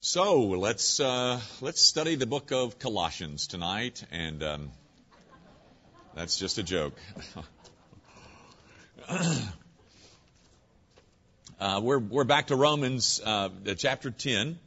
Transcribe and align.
So 0.00 0.42
let's 0.42 1.00
uh, 1.00 1.40
let's 1.60 1.82
study 1.82 2.14
the 2.14 2.24
book 2.24 2.52
of 2.52 2.78
Colossians 2.78 3.48
tonight, 3.48 4.04
and 4.12 4.40
um, 4.44 4.70
that's 6.14 6.38
just 6.38 6.58
a 6.58 6.62
joke. 6.62 6.96
uh, 11.58 11.80
we're 11.82 11.98
we're 11.98 12.22
back 12.22 12.46
to 12.46 12.54
Romans 12.54 13.20
uh, 13.24 13.48
chapter 13.76 14.12
ten. 14.12 14.60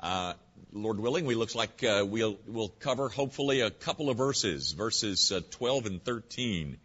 Uh, 0.00 0.32
Lord 0.72 0.98
willing, 0.98 1.26
we 1.26 1.36
looks 1.36 1.54
like 1.54 1.84
uh, 1.84 2.04
we'll 2.04 2.40
we'll 2.48 2.70
cover 2.80 3.08
hopefully 3.08 3.60
a 3.60 3.70
couple 3.70 4.10
of 4.10 4.16
verses, 4.16 4.72
verses 4.72 5.30
uh, 5.30 5.42
twelve 5.52 5.86
and 5.86 6.02
thirteen. 6.02 6.78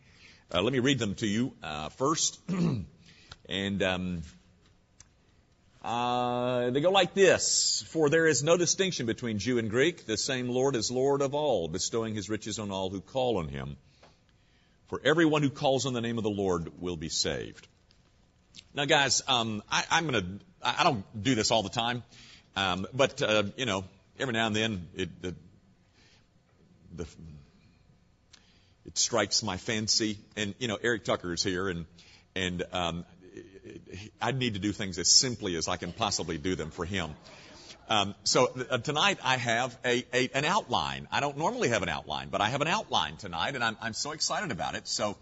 let 0.54 0.72
me 0.72 0.78
read 0.78 1.00
them 1.00 1.16
to 1.16 1.26
you 1.26 1.54
first, 1.98 2.40
and. 3.50 3.82
Um, 3.82 4.22
uh, 5.88 6.70
they 6.72 6.82
go 6.82 6.92
like 6.92 7.14
this 7.14 7.86
For 7.88 8.10
there 8.10 8.28
is 8.28 8.44
no 8.44 8.58
distinction 8.58 9.06
between 9.06 9.40
Jew 9.40 9.58
and 9.58 9.70
Greek. 9.70 10.06
The 10.06 10.18
same 10.18 10.50
Lord 10.50 10.76
is 10.76 10.92
Lord 10.92 11.22
of 11.22 11.34
all, 11.34 11.70
bestowing 11.70 12.14
his 12.14 12.30
riches 12.30 12.60
on 12.60 12.72
all 12.72 12.90
who 12.90 13.00
call 13.00 13.38
on 13.38 13.48
him. 13.48 13.78
For 14.90 15.00
everyone 15.04 15.44
who 15.44 15.50
calls 15.50 15.86
on 15.86 15.94
the 15.94 16.02
name 16.02 16.18
of 16.18 16.26
the 16.26 16.30
Lord 16.30 16.82
will 16.82 16.98
be 16.98 17.08
saved. 17.08 17.68
Now, 18.74 18.84
guys, 18.84 19.24
um, 19.30 19.64
I, 19.72 19.86
I'm 19.90 20.08
going 20.08 20.24
to, 20.24 20.46
I 20.62 20.84
don't 20.84 21.06
do 21.24 21.36
this 21.36 21.52
all 21.52 21.64
the 21.64 21.70
time, 21.70 22.04
um, 22.58 22.86
but, 22.94 23.22
uh, 23.22 23.44
you 23.56 23.66
know, 23.66 23.86
every 24.20 24.34
now 24.34 24.48
and 24.48 24.56
then 24.56 24.88
it, 24.94 25.22
the, 25.22 25.36
the, 26.96 27.08
it 28.86 28.98
strikes 28.98 29.42
my 29.42 29.56
fancy. 29.56 30.18
And, 30.36 30.54
you 30.60 30.68
know, 30.68 30.78
Eric 30.82 31.06
Tucker 31.06 31.32
is 31.32 31.44
here, 31.44 31.70
and, 31.70 31.86
and 32.36 32.64
um, 32.74 33.06
I 34.22 34.32
need 34.32 34.54
to 34.54 34.60
do 34.60 34.72
things 34.72 34.98
as 34.98 35.10
simply 35.10 35.56
as 35.56 35.68
I 35.68 35.78
can 35.78 35.92
possibly 35.92 36.38
do 36.38 36.56
them 36.56 36.72
for 36.72 36.86
him. 36.86 37.12
Um, 37.90 38.16
so 38.24 38.52
uh, 38.70 38.80
tonight 38.80 39.18
I 39.24 39.38
have 39.38 39.78
a, 39.86 40.06
a, 40.14 40.30
an 40.34 40.44
outline. 40.44 41.08
I 41.10 41.22
don't 41.22 41.38
normally 41.38 41.70
have 41.70 41.84
an 41.84 41.90
outline, 41.90 42.28
but 42.30 42.42
I 42.42 42.50
have 42.50 42.62
an 42.62 42.68
outline 42.68 43.16
tonight, 43.16 43.56
and 43.56 43.64
I'm, 43.64 43.78
I'm 43.82 43.94
so 43.94 44.12
excited 44.12 44.52
about 44.52 44.76
it. 44.76 44.88
So, 44.88 45.16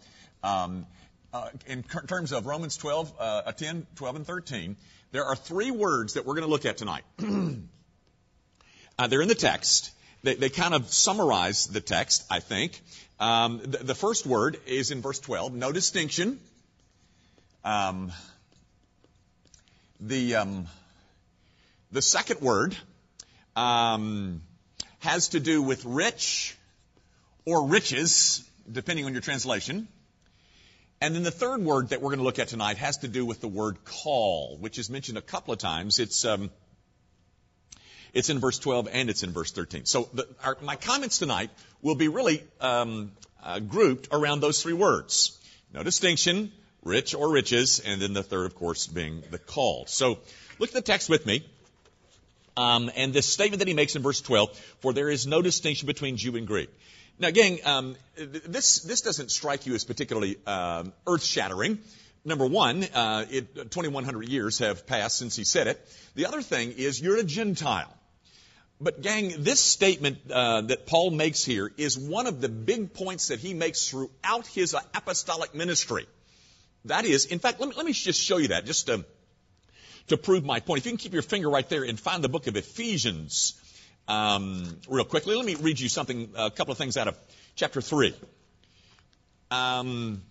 um, 0.44 0.88
uh, 1.32 1.50
in 1.68 1.84
terms 1.84 2.32
of 2.32 2.46
Romans 2.46 2.78
12, 2.78 3.14
uh, 3.20 3.52
10, 3.52 3.86
12, 3.96 4.16
and 4.16 4.26
13, 4.26 4.78
there 5.12 5.26
are 5.26 5.36
three 5.36 5.70
words 5.70 6.14
that 6.14 6.26
we're 6.26 6.34
going 6.34 6.46
to 6.46 6.50
look 6.50 6.66
at 6.66 6.78
tonight. 6.78 7.04
uh, 8.98 9.08
they're 9.08 9.22
in 9.22 9.28
the 9.28 9.36
text. 9.36 9.92
They, 10.24 10.36
they, 10.36 10.50
kind 10.50 10.74
of 10.74 10.92
summarize 10.92 11.68
the 11.68 11.82
text, 11.82 12.26
I 12.32 12.40
think. 12.40 12.82
Um, 13.20 13.60
the, 13.64 13.78
the, 13.80 13.96
first 13.96 14.26
word 14.26 14.58
is 14.66 14.92
in 14.92 15.02
verse 15.02 15.20
12. 15.20 15.54
No 15.54 15.72
distinction. 15.72 16.40
The 20.02 20.36
um, 20.36 20.68
the 21.92 22.02
second 22.02 22.42
word 22.42 22.76
um, 23.56 24.42
has 25.00 25.30
to 25.30 25.40
do 25.40 25.62
with 25.62 25.86
rich 25.86 26.58
or 27.46 27.68
riches, 27.68 28.44
depending 28.70 29.06
on 29.06 29.14
your 29.14 29.22
translation. 29.22 29.88
And 31.00 31.16
then 31.16 31.24
the 31.24 31.32
third 31.32 31.62
word 31.62 31.90
that 31.90 32.02
we're 32.02 32.10
going 32.10 32.20
to 32.20 32.26
look 32.26 32.40
at 32.40 32.50
tonight 32.50 32.78
has 32.78 32.98
to 33.00 33.08
do 33.08 33.26
with 33.26 33.40
the 33.40 33.48
word 33.48 33.86
call, 33.86 34.58
which 34.60 34.78
is 34.80 34.90
mentioned 34.90 35.18
a 35.18 35.22
couple 35.22 35.54
of 35.54 35.60
times. 35.60 36.00
It's 36.00 36.26
um, 36.26 36.50
it's 38.14 38.30
in 38.30 38.40
verse 38.40 38.60
12 38.60 38.90
and 38.92 39.10
it's 39.10 39.24
in 39.24 39.32
verse 39.32 39.52
13. 39.52 39.86
So 39.86 40.10
the, 40.14 40.28
our, 40.44 40.58
my 40.62 40.76
comments 40.76 41.20
tonight 41.20 41.52
will 41.82 41.96
be 41.96 42.10
really 42.10 42.44
um, 42.60 43.14
uh, 43.42 43.60
grouped 43.60 44.10
around 44.12 44.42
those 44.42 44.62
three 44.62 44.74
words: 44.74 45.40
no 45.74 45.84
distinction, 45.84 46.52
rich 46.86 47.14
or 47.14 47.30
riches, 47.30 47.82
and 47.86 48.02
then 48.02 48.14
the 48.14 48.24
third, 48.24 48.46
of 48.46 48.56
course, 48.56 48.88
being 48.88 49.24
the 49.32 49.38
called. 49.38 49.90
So 49.90 50.20
look 50.60 50.70
at 50.70 50.76
the 50.76 50.82
text 50.82 51.10
with 51.10 51.26
me. 51.26 51.46
Um, 52.56 52.90
and 52.96 53.14
this 53.14 53.26
statement 53.26 53.60
that 53.60 53.68
he 53.68 53.74
makes 53.74 53.98
in 53.98 54.02
verse 54.02 54.22
12, 54.22 54.58
for 54.80 54.94
there 54.94 55.10
is 55.10 55.28
no 55.28 55.42
distinction 55.42 55.88
between 55.88 56.16
Jew 56.16 56.38
and 56.38 56.48
Greek. 56.48 56.70
Now, 57.20 57.28
again, 57.28 57.60
um, 57.66 57.96
this 58.16 58.80
this 58.80 59.02
doesn't 59.02 59.32
strike 59.32 59.66
you 59.66 59.74
as 59.74 59.84
particularly 59.84 60.38
um, 60.46 60.94
earth-shattering. 61.08 61.80
Number 62.24 62.46
one, 62.46 62.84
uh, 62.84 63.26
it, 63.30 63.56
2,100 63.56 64.28
years 64.28 64.60
have 64.60 64.88
passed 64.88 65.18
since 65.18 65.36
he 65.36 65.44
said 65.44 65.68
it. 65.68 65.88
The 66.16 66.26
other 66.26 66.42
thing 66.42 66.72
is 66.72 67.00
you're 67.00 67.18
a 67.18 67.24
Gentile. 67.24 67.94
But 68.82 69.02
gang, 69.02 69.34
this 69.40 69.62
statement 69.62 70.18
uh, 70.30 70.62
that 70.62 70.86
Paul 70.86 71.12
makes 71.12 71.46
here 71.46 71.72
is 71.78 71.98
one 71.98 72.28
of 72.28 72.42
the 72.42 72.50
big 72.50 72.94
points 72.94 73.30
that 73.30 73.40
he 73.40 73.54
makes 73.54 73.88
throughout 73.88 74.48
his 74.48 74.76
apostolic 74.94 75.56
ministry. 75.56 76.08
That 76.86 77.06
is, 77.06 77.26
in 77.26 77.40
fact, 77.40 77.60
let 77.60 77.70
me, 77.70 77.76
let 77.76 77.86
me 77.86 77.94
just 77.94 78.22
show 78.22 78.38
you 78.38 78.50
that, 78.50 78.66
just 78.66 78.88
to, 78.88 79.04
to 80.08 80.18
prove 80.18 80.46
my 80.46 80.60
point. 80.60 80.80
If 80.80 80.86
you 80.86 80.92
can 80.92 80.98
keep 80.98 81.14
your 81.14 81.24
finger 81.24 81.50
right 81.50 81.68
there 81.68 81.84
and 81.84 82.00
find 82.00 82.24
the 82.24 82.30
book 82.30 82.48
of 82.48 82.56
Ephesians 82.56 83.60
um, 84.08 84.78
real 84.88 85.04
quickly, 85.04 85.36
let 85.36 85.46
me 85.46 85.56
read 85.56 85.80
you 85.80 85.90
something, 85.90 86.30
a 86.36 86.52
couple 86.52 86.72
of 86.72 86.78
things 86.78 86.96
out 86.96 87.08
of 87.08 87.18
chapter 87.56 87.82
3. 87.82 88.16
Um, 89.50 90.22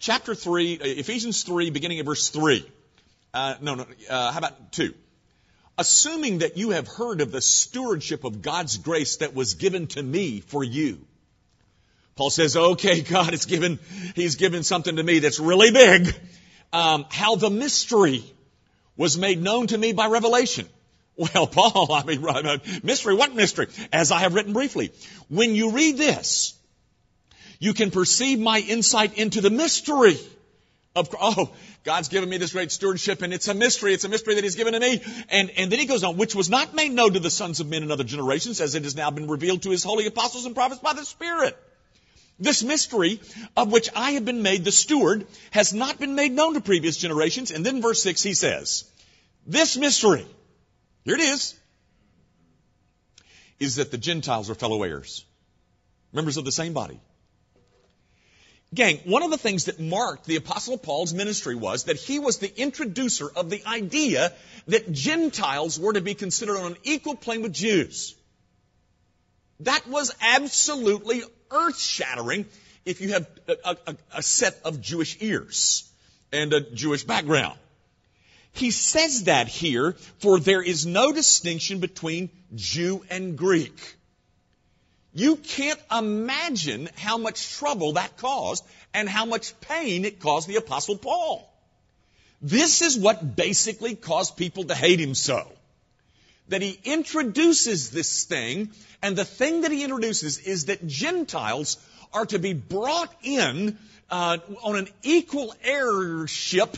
chapter 0.00 0.34
3, 0.34 0.74
Ephesians 0.74 1.44
3, 1.44 1.70
beginning 1.70 2.00
of 2.00 2.06
verse 2.06 2.30
3. 2.30 2.68
Uh, 3.32 3.54
no, 3.60 3.76
no, 3.76 3.86
uh, 4.10 4.32
how 4.32 4.38
about 4.38 4.72
2? 4.72 4.92
Assuming 5.78 6.38
that 6.38 6.56
you 6.56 6.70
have 6.70 6.88
heard 6.88 7.20
of 7.20 7.30
the 7.30 7.40
stewardship 7.40 8.24
of 8.24 8.42
God's 8.42 8.78
grace 8.78 9.18
that 9.18 9.34
was 9.34 9.54
given 9.54 9.86
to 9.88 10.02
me 10.02 10.40
for 10.40 10.64
you 10.64 11.06
Paul 12.16 12.30
says, 12.30 12.56
okay, 12.56 13.02
God 13.02 13.32
has 13.32 13.44
given, 13.44 13.78
He's 14.14 14.36
given 14.36 14.62
something 14.62 14.96
to 14.96 15.02
me 15.02 15.18
that's 15.18 15.38
really 15.38 15.70
big. 15.70 16.14
Um, 16.72 17.04
how 17.10 17.36
the 17.36 17.50
mystery 17.50 18.24
was 18.96 19.18
made 19.18 19.40
known 19.40 19.66
to 19.66 19.76
me 19.76 19.92
by 19.92 20.08
revelation. 20.08 20.66
Well, 21.16 21.46
Paul, 21.52 21.92
I 21.92 22.04
mean, 22.04 22.24
mystery, 22.82 23.14
what 23.14 23.34
mystery? 23.34 23.66
As 23.92 24.12
I 24.12 24.20
have 24.20 24.34
written 24.34 24.54
briefly. 24.54 24.92
When 25.28 25.54
you 25.54 25.72
read 25.72 25.98
this, 25.98 26.54
you 27.58 27.74
can 27.74 27.90
perceive 27.90 28.38
my 28.38 28.60
insight 28.60 29.18
into 29.18 29.42
the 29.42 29.50
mystery 29.50 30.18
of, 30.94 31.14
oh, 31.20 31.54
God's 31.84 32.08
given 32.08 32.30
me 32.30 32.38
this 32.38 32.52
great 32.52 32.72
stewardship 32.72 33.20
and 33.20 33.34
it's 33.34 33.48
a 33.48 33.54
mystery. 33.54 33.92
It's 33.92 34.04
a 34.04 34.08
mystery 34.08 34.36
that 34.36 34.44
He's 34.44 34.56
given 34.56 34.72
to 34.72 34.80
me. 34.80 35.02
And, 35.28 35.50
and 35.50 35.70
then 35.70 35.78
He 35.78 35.84
goes 35.84 36.02
on, 36.02 36.16
which 36.16 36.34
was 36.34 36.48
not 36.48 36.74
made 36.74 36.92
known 36.92 37.12
to 37.12 37.20
the 37.20 37.30
sons 37.30 37.60
of 37.60 37.68
men 37.68 37.82
in 37.82 37.90
other 37.90 38.04
generations 38.04 38.62
as 38.62 38.74
it 38.74 38.84
has 38.84 38.96
now 38.96 39.10
been 39.10 39.28
revealed 39.28 39.64
to 39.64 39.70
His 39.70 39.84
holy 39.84 40.06
apostles 40.06 40.46
and 40.46 40.54
prophets 40.54 40.80
by 40.80 40.94
the 40.94 41.04
Spirit. 41.04 41.56
This 42.38 42.62
mystery 42.62 43.20
of 43.56 43.72
which 43.72 43.88
I 43.94 44.12
have 44.12 44.24
been 44.24 44.42
made 44.42 44.64
the 44.64 44.72
steward 44.72 45.26
has 45.52 45.72
not 45.72 45.98
been 45.98 46.14
made 46.14 46.32
known 46.32 46.54
to 46.54 46.60
previous 46.60 46.96
generations. 46.96 47.50
And 47.50 47.64
then 47.64 47.80
verse 47.80 48.02
6 48.02 48.22
he 48.22 48.34
says, 48.34 48.84
this 49.46 49.76
mystery, 49.76 50.26
here 51.04 51.14
it 51.14 51.20
is, 51.20 51.54
is 53.58 53.76
that 53.76 53.90
the 53.90 53.98
Gentiles 53.98 54.50
are 54.50 54.54
fellow 54.54 54.82
heirs, 54.82 55.24
members 56.12 56.36
of 56.36 56.44
the 56.44 56.52
same 56.52 56.72
body. 56.72 57.00
Gang, 58.74 58.98
one 59.04 59.22
of 59.22 59.30
the 59.30 59.38
things 59.38 59.66
that 59.66 59.78
marked 59.78 60.26
the 60.26 60.36
Apostle 60.36 60.76
Paul's 60.76 61.14
ministry 61.14 61.54
was 61.54 61.84
that 61.84 61.96
he 61.96 62.18
was 62.18 62.38
the 62.38 62.60
introducer 62.60 63.30
of 63.34 63.48
the 63.48 63.64
idea 63.64 64.32
that 64.66 64.90
Gentiles 64.90 65.78
were 65.78 65.92
to 65.92 66.00
be 66.00 66.14
considered 66.14 66.58
on 66.58 66.72
an 66.72 66.78
equal 66.82 67.14
plane 67.14 67.42
with 67.42 67.52
Jews. 67.52 68.16
That 69.60 69.86
was 69.86 70.14
absolutely 70.20 71.22
earth 71.50 71.80
shattering 71.80 72.46
if 72.84 73.00
you 73.00 73.12
have 73.14 73.26
a, 73.48 73.76
a, 73.86 73.96
a, 74.16 74.22
set 74.22 74.58
of 74.64 74.80
Jewish 74.80 75.16
ears 75.20 75.90
and 76.32 76.52
a 76.52 76.60
Jewish 76.60 77.04
background. 77.04 77.58
He 78.52 78.70
says 78.70 79.24
that 79.24 79.48
here, 79.48 79.92
for 80.18 80.38
there 80.38 80.62
is 80.62 80.86
no 80.86 81.12
distinction 81.12 81.78
between 81.80 82.30
Jew 82.54 83.04
and 83.10 83.36
Greek. 83.36 83.96
You 85.14 85.36
can't 85.36 85.80
imagine 85.90 86.88
how 86.96 87.16
much 87.16 87.52
trouble 87.54 87.94
that 87.94 88.16
caused 88.18 88.64
and 88.92 89.08
how 89.08 89.24
much 89.24 89.58
pain 89.60 90.04
it 90.04 90.20
caused 90.20 90.48
the 90.48 90.56
apostle 90.56 90.96
Paul. 90.96 91.50
This 92.42 92.82
is 92.82 92.98
what 92.98 93.34
basically 93.34 93.94
caused 93.94 94.36
people 94.36 94.64
to 94.64 94.74
hate 94.74 95.00
him 95.00 95.14
so 95.14 95.50
that 96.48 96.62
he 96.62 96.78
introduces 96.84 97.90
this 97.90 98.24
thing, 98.24 98.70
and 99.02 99.16
the 99.16 99.24
thing 99.24 99.62
that 99.62 99.72
he 99.72 99.82
introduces 99.82 100.38
is 100.38 100.66
that 100.66 100.86
Gentiles 100.86 101.78
are 102.12 102.26
to 102.26 102.38
be 102.38 102.52
brought 102.52 103.12
in 103.22 103.78
uh, 104.10 104.38
on 104.62 104.76
an 104.76 104.88
equal 105.02 105.54
heirship 105.62 106.76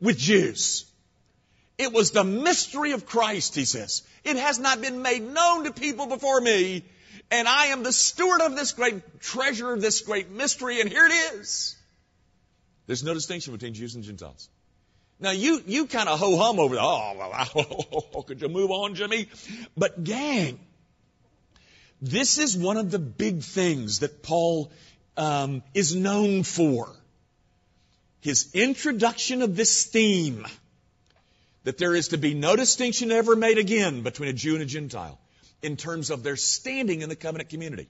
with 0.00 0.18
Jews. 0.18 0.84
It 1.76 1.92
was 1.92 2.10
the 2.10 2.24
mystery 2.24 2.92
of 2.92 3.06
Christ, 3.06 3.54
he 3.54 3.64
says. 3.64 4.02
It 4.24 4.36
has 4.36 4.58
not 4.58 4.80
been 4.80 5.02
made 5.02 5.22
known 5.22 5.64
to 5.64 5.72
people 5.72 6.06
before 6.06 6.40
me, 6.40 6.84
and 7.30 7.46
I 7.46 7.66
am 7.66 7.82
the 7.82 7.92
steward 7.92 8.40
of 8.40 8.56
this 8.56 8.72
great 8.72 9.20
treasure, 9.20 9.72
of 9.72 9.80
this 9.80 10.00
great 10.00 10.30
mystery, 10.30 10.80
and 10.80 10.90
here 10.90 11.06
it 11.06 11.12
is. 11.34 11.76
There's 12.86 13.04
no 13.04 13.14
distinction 13.14 13.52
between 13.52 13.74
Jews 13.74 13.94
and 13.94 14.02
Gentiles. 14.02 14.48
Now 15.20 15.32
you, 15.32 15.62
you 15.66 15.86
kind 15.86 16.08
of 16.08 16.18
ho-hum 16.18 16.60
over 16.60 16.76
that. 16.76 16.82
Oh, 16.82 18.08
well, 18.12 18.22
could 18.26 18.40
you 18.40 18.48
move 18.48 18.70
on, 18.70 18.94
Jimmy? 18.94 19.28
But 19.76 20.04
gang, 20.04 20.60
this 22.00 22.38
is 22.38 22.56
one 22.56 22.76
of 22.76 22.90
the 22.90 22.98
big 22.98 23.42
things 23.42 24.00
that 24.00 24.22
Paul 24.22 24.70
um, 25.16 25.62
is 25.74 25.94
known 25.94 26.44
for. 26.44 26.94
His 28.20 28.50
introduction 28.54 29.42
of 29.42 29.56
this 29.56 29.84
theme 29.84 30.46
that 31.64 31.78
there 31.78 31.94
is 31.94 32.08
to 32.08 32.18
be 32.18 32.34
no 32.34 32.56
distinction 32.56 33.10
ever 33.10 33.36
made 33.36 33.58
again 33.58 34.02
between 34.02 34.28
a 34.28 34.32
Jew 34.32 34.54
and 34.54 34.62
a 34.62 34.66
Gentile 34.66 35.18
in 35.62 35.76
terms 35.76 36.10
of 36.10 36.22
their 36.22 36.36
standing 36.36 37.02
in 37.02 37.08
the 37.08 37.16
covenant 37.16 37.50
community. 37.50 37.88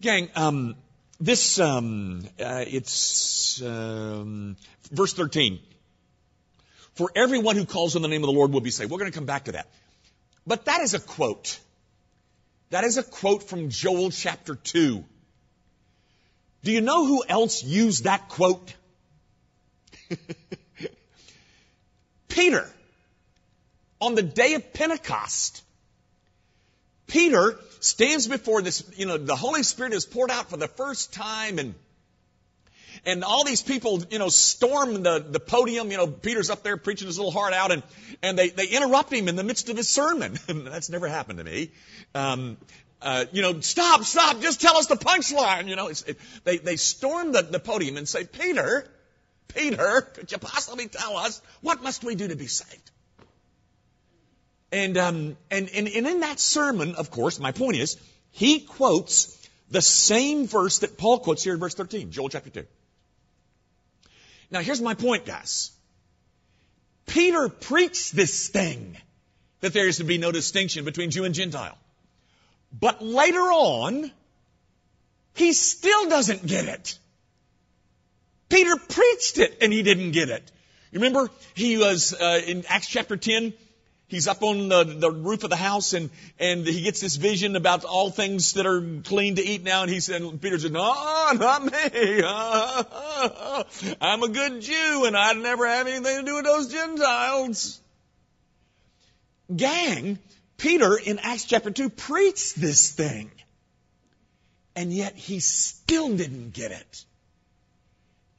Gang, 0.00 0.28
um, 0.34 0.74
this, 1.20 1.60
um, 1.60 2.22
uh, 2.40 2.64
it's 2.66 3.62
um, 3.62 4.56
verse 4.90 5.12
13. 5.12 5.60
For 6.94 7.10
everyone 7.14 7.56
who 7.56 7.64
calls 7.64 7.96
on 7.96 8.02
the 8.02 8.08
name 8.08 8.22
of 8.22 8.26
the 8.26 8.32
Lord 8.32 8.52
will 8.52 8.60
be 8.60 8.70
saved. 8.70 8.90
We're 8.90 8.98
going 8.98 9.10
to 9.10 9.16
come 9.16 9.26
back 9.26 9.44
to 9.44 9.52
that. 9.52 9.68
But 10.46 10.64
that 10.66 10.80
is 10.80 10.94
a 10.94 11.00
quote. 11.00 11.58
That 12.70 12.84
is 12.84 12.98
a 12.98 13.02
quote 13.02 13.48
from 13.48 13.68
Joel 13.70 14.10
chapter 14.10 14.54
2. 14.54 15.04
Do 16.62 16.72
you 16.72 16.80
know 16.80 17.06
who 17.06 17.24
else 17.28 17.64
used 17.64 18.04
that 18.04 18.28
quote? 18.28 18.74
Peter. 22.28 22.68
On 24.00 24.14
the 24.14 24.22
day 24.22 24.54
of 24.54 24.72
Pentecost, 24.72 25.62
Peter 27.06 27.58
stands 27.80 28.28
before 28.28 28.62
this, 28.62 28.84
you 28.96 29.04
know, 29.06 29.18
the 29.18 29.36
Holy 29.36 29.62
Spirit 29.62 29.92
is 29.92 30.06
poured 30.06 30.30
out 30.30 30.48
for 30.48 30.56
the 30.56 30.68
first 30.68 31.12
time 31.12 31.58
and 31.58 31.74
and 33.04 33.24
all 33.24 33.44
these 33.44 33.62
people, 33.62 34.02
you 34.10 34.18
know, 34.18 34.28
storm 34.28 35.02
the, 35.02 35.24
the 35.26 35.40
podium. 35.40 35.90
You 35.90 35.96
know, 35.98 36.06
Peter's 36.06 36.50
up 36.50 36.62
there 36.62 36.76
preaching 36.76 37.06
his 37.06 37.18
little 37.18 37.32
heart 37.32 37.52
out, 37.52 37.72
and, 37.72 37.82
and 38.22 38.38
they, 38.38 38.50
they 38.50 38.66
interrupt 38.66 39.12
him 39.12 39.28
in 39.28 39.36
the 39.36 39.44
midst 39.44 39.68
of 39.68 39.76
his 39.76 39.88
sermon. 39.88 40.38
That's 40.46 40.90
never 40.90 41.08
happened 41.08 41.38
to 41.38 41.44
me. 41.44 41.70
Um, 42.14 42.56
uh, 43.02 43.24
you 43.32 43.42
know, 43.42 43.60
stop, 43.60 44.04
stop, 44.04 44.40
just 44.40 44.60
tell 44.60 44.76
us 44.76 44.86
the 44.86 44.96
punchline. 44.96 45.68
You 45.68 45.76
know, 45.76 45.88
it, 45.88 46.18
they, 46.44 46.58
they 46.58 46.76
storm 46.76 47.32
the, 47.32 47.42
the 47.42 47.60
podium 47.60 47.96
and 47.96 48.08
say, 48.08 48.24
Peter, 48.24 48.86
Peter, 49.48 50.02
could 50.14 50.30
you 50.30 50.38
possibly 50.38 50.88
tell 50.88 51.16
us 51.16 51.40
what 51.60 51.82
must 51.82 52.04
we 52.04 52.14
do 52.14 52.28
to 52.28 52.36
be 52.36 52.46
saved? 52.46 52.90
And, 54.72 54.96
um, 54.98 55.36
and, 55.50 55.68
and, 55.70 55.88
and 55.88 56.06
in 56.06 56.20
that 56.20 56.38
sermon, 56.38 56.94
of 56.94 57.10
course, 57.10 57.40
my 57.40 57.52
point 57.52 57.76
is, 57.76 57.96
he 58.30 58.60
quotes 58.60 59.36
the 59.70 59.82
same 59.82 60.46
verse 60.46 60.80
that 60.80 60.98
Paul 60.98 61.18
quotes 61.20 61.42
here 61.42 61.54
in 61.54 61.60
verse 61.60 61.74
13, 61.74 62.10
Joel 62.10 62.28
chapter 62.28 62.50
2. 62.50 62.64
Now 64.50 64.60
here's 64.60 64.80
my 64.80 64.94
point, 64.94 65.26
guys. 65.26 65.70
Peter 67.06 67.48
preached 67.48 68.14
this 68.14 68.48
thing 68.48 68.96
that 69.60 69.72
there 69.72 69.86
is 69.86 69.98
to 69.98 70.04
be 70.04 70.18
no 70.18 70.32
distinction 70.32 70.84
between 70.84 71.10
Jew 71.10 71.24
and 71.24 71.34
Gentile. 71.34 71.76
But 72.72 73.02
later 73.02 73.40
on, 73.40 74.10
he 75.34 75.52
still 75.52 76.08
doesn't 76.08 76.46
get 76.46 76.66
it. 76.66 76.98
Peter 78.48 78.76
preached 78.76 79.38
it 79.38 79.58
and 79.60 79.72
he 79.72 79.82
didn't 79.82 80.12
get 80.12 80.28
it. 80.28 80.50
You 80.92 81.00
remember 81.00 81.30
he 81.54 81.78
was 81.78 82.12
uh, 82.12 82.40
in 82.44 82.64
Acts 82.68 82.88
chapter 82.88 83.16
10 83.16 83.52
he's 84.10 84.26
up 84.26 84.42
on 84.42 84.68
the, 84.68 84.84
the 84.84 85.10
roof 85.10 85.44
of 85.44 85.50
the 85.50 85.56
house 85.56 85.92
and, 85.92 86.10
and 86.38 86.66
he 86.66 86.82
gets 86.82 87.00
this 87.00 87.16
vision 87.16 87.56
about 87.56 87.84
all 87.84 88.10
things 88.10 88.54
that 88.54 88.66
are 88.66 88.82
clean 89.04 89.36
to 89.36 89.42
eat 89.42 89.62
now. 89.62 89.82
And 89.82 89.90
he 89.90 90.00
said, 90.00 90.22
Peter 90.42 90.58
said, 90.58 90.72
no, 90.72 90.82
not 91.34 91.64
me. 91.64 92.22
I'm 94.00 94.22
a 94.22 94.28
good 94.28 94.60
Jew 94.60 95.04
and 95.06 95.16
I'd 95.16 95.38
never 95.38 95.66
have 95.66 95.86
anything 95.86 96.18
to 96.18 96.22
do 96.24 96.34
with 96.34 96.44
those 96.44 96.68
Gentiles. 96.68 97.80
Gang, 99.54 100.18
Peter 100.56 100.96
in 100.96 101.18
Acts 101.20 101.44
chapter 101.44 101.70
2 101.70 101.88
preached 101.90 102.60
this 102.60 102.90
thing. 102.90 103.30
And 104.76 104.92
yet 104.92 105.16
he 105.16 105.40
still 105.40 106.16
didn't 106.16 106.52
get 106.52 106.72
it. 106.72 107.04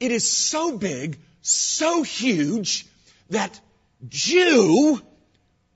It 0.00 0.10
is 0.12 0.28
so 0.28 0.76
big, 0.76 1.18
so 1.42 2.02
huge 2.02 2.86
that 3.30 3.58
Jew 4.08 5.00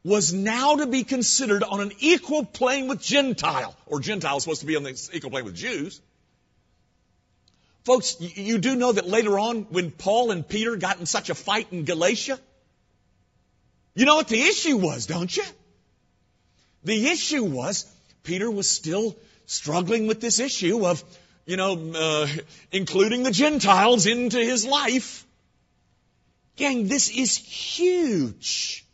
was 0.07 0.33
now 0.33 0.77
to 0.77 0.87
be 0.87 1.03
considered 1.03 1.65
on 1.65 1.81
an 1.81 1.91
equal 1.99 2.45
plane 2.45 2.87
with 2.87 3.03
Gentile, 3.03 3.77
or 3.87 3.99
Gentile 3.99 4.37
is 4.37 4.45
supposed 4.45 4.61
to 4.61 4.67
be 4.67 4.77
on 4.77 4.85
the 4.85 5.11
equal 5.13 5.31
plane 5.31 5.45
with 5.45 5.57
Jews. 5.57 6.01
Folks, 7.85 8.17
you 8.21 8.59
do 8.59 8.77
know 8.77 8.93
that 8.93 9.09
later 9.09 9.37
on, 9.37 9.63
when 9.65 9.91
Paul 9.91 10.31
and 10.31 10.49
Peter 10.49 10.77
got 10.77 11.01
in 11.01 11.07
such 11.07 11.29
a 11.29 11.35
fight 11.35 11.73
in 11.73 11.85
Galatia, 11.85 12.39
you 13.97 14.05
know 14.05 14.15
what 14.15 14.29
the 14.29 14.41
issue 14.41 14.77
was, 14.77 15.07
don't 15.07 15.37
you? 15.37 15.43
The 16.85 17.09
issue 17.09 17.43
was 17.43 17.85
Peter 18.23 18.49
was 18.49 18.71
still 18.71 19.17
struggling 19.47 20.07
with 20.07 20.21
this 20.21 20.39
issue 20.39 20.87
of, 20.87 21.03
you 21.47 21.57
know, 21.57 21.93
uh, 21.97 22.29
including 22.71 23.25
the 23.25 23.33
Gentiles 23.33 24.07
into 24.07 24.39
his 24.39 24.65
life. 24.65 25.27
Gang, 26.55 26.87
this 26.87 27.11
is 27.11 27.37
huge. 27.37 28.86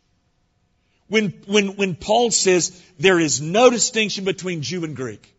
When, 1.13 1.29
when, 1.45 1.75
when 1.75 1.93
Paul 1.93 2.31
says 2.31 2.71
there 2.97 3.19
is 3.19 3.39
no 3.39 3.69
distinction 3.69 4.25
between 4.25 4.63
Jew 4.63 4.83
and 4.83 4.95
Greek. 4.95 5.31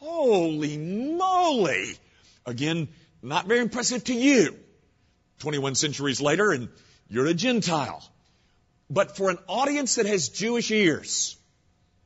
Holy 0.00 0.78
moly! 0.78 1.98
Again, 2.46 2.88
not 3.20 3.44
very 3.46 3.60
impressive 3.60 4.04
to 4.04 4.14
you. 4.14 4.56
21 5.40 5.74
centuries 5.74 6.18
later, 6.18 6.50
and 6.50 6.70
you're 7.10 7.26
a 7.26 7.34
Gentile. 7.34 8.02
But 8.88 9.18
for 9.18 9.28
an 9.28 9.36
audience 9.48 9.96
that 9.96 10.06
has 10.06 10.30
Jewish 10.30 10.70
ears, 10.70 11.36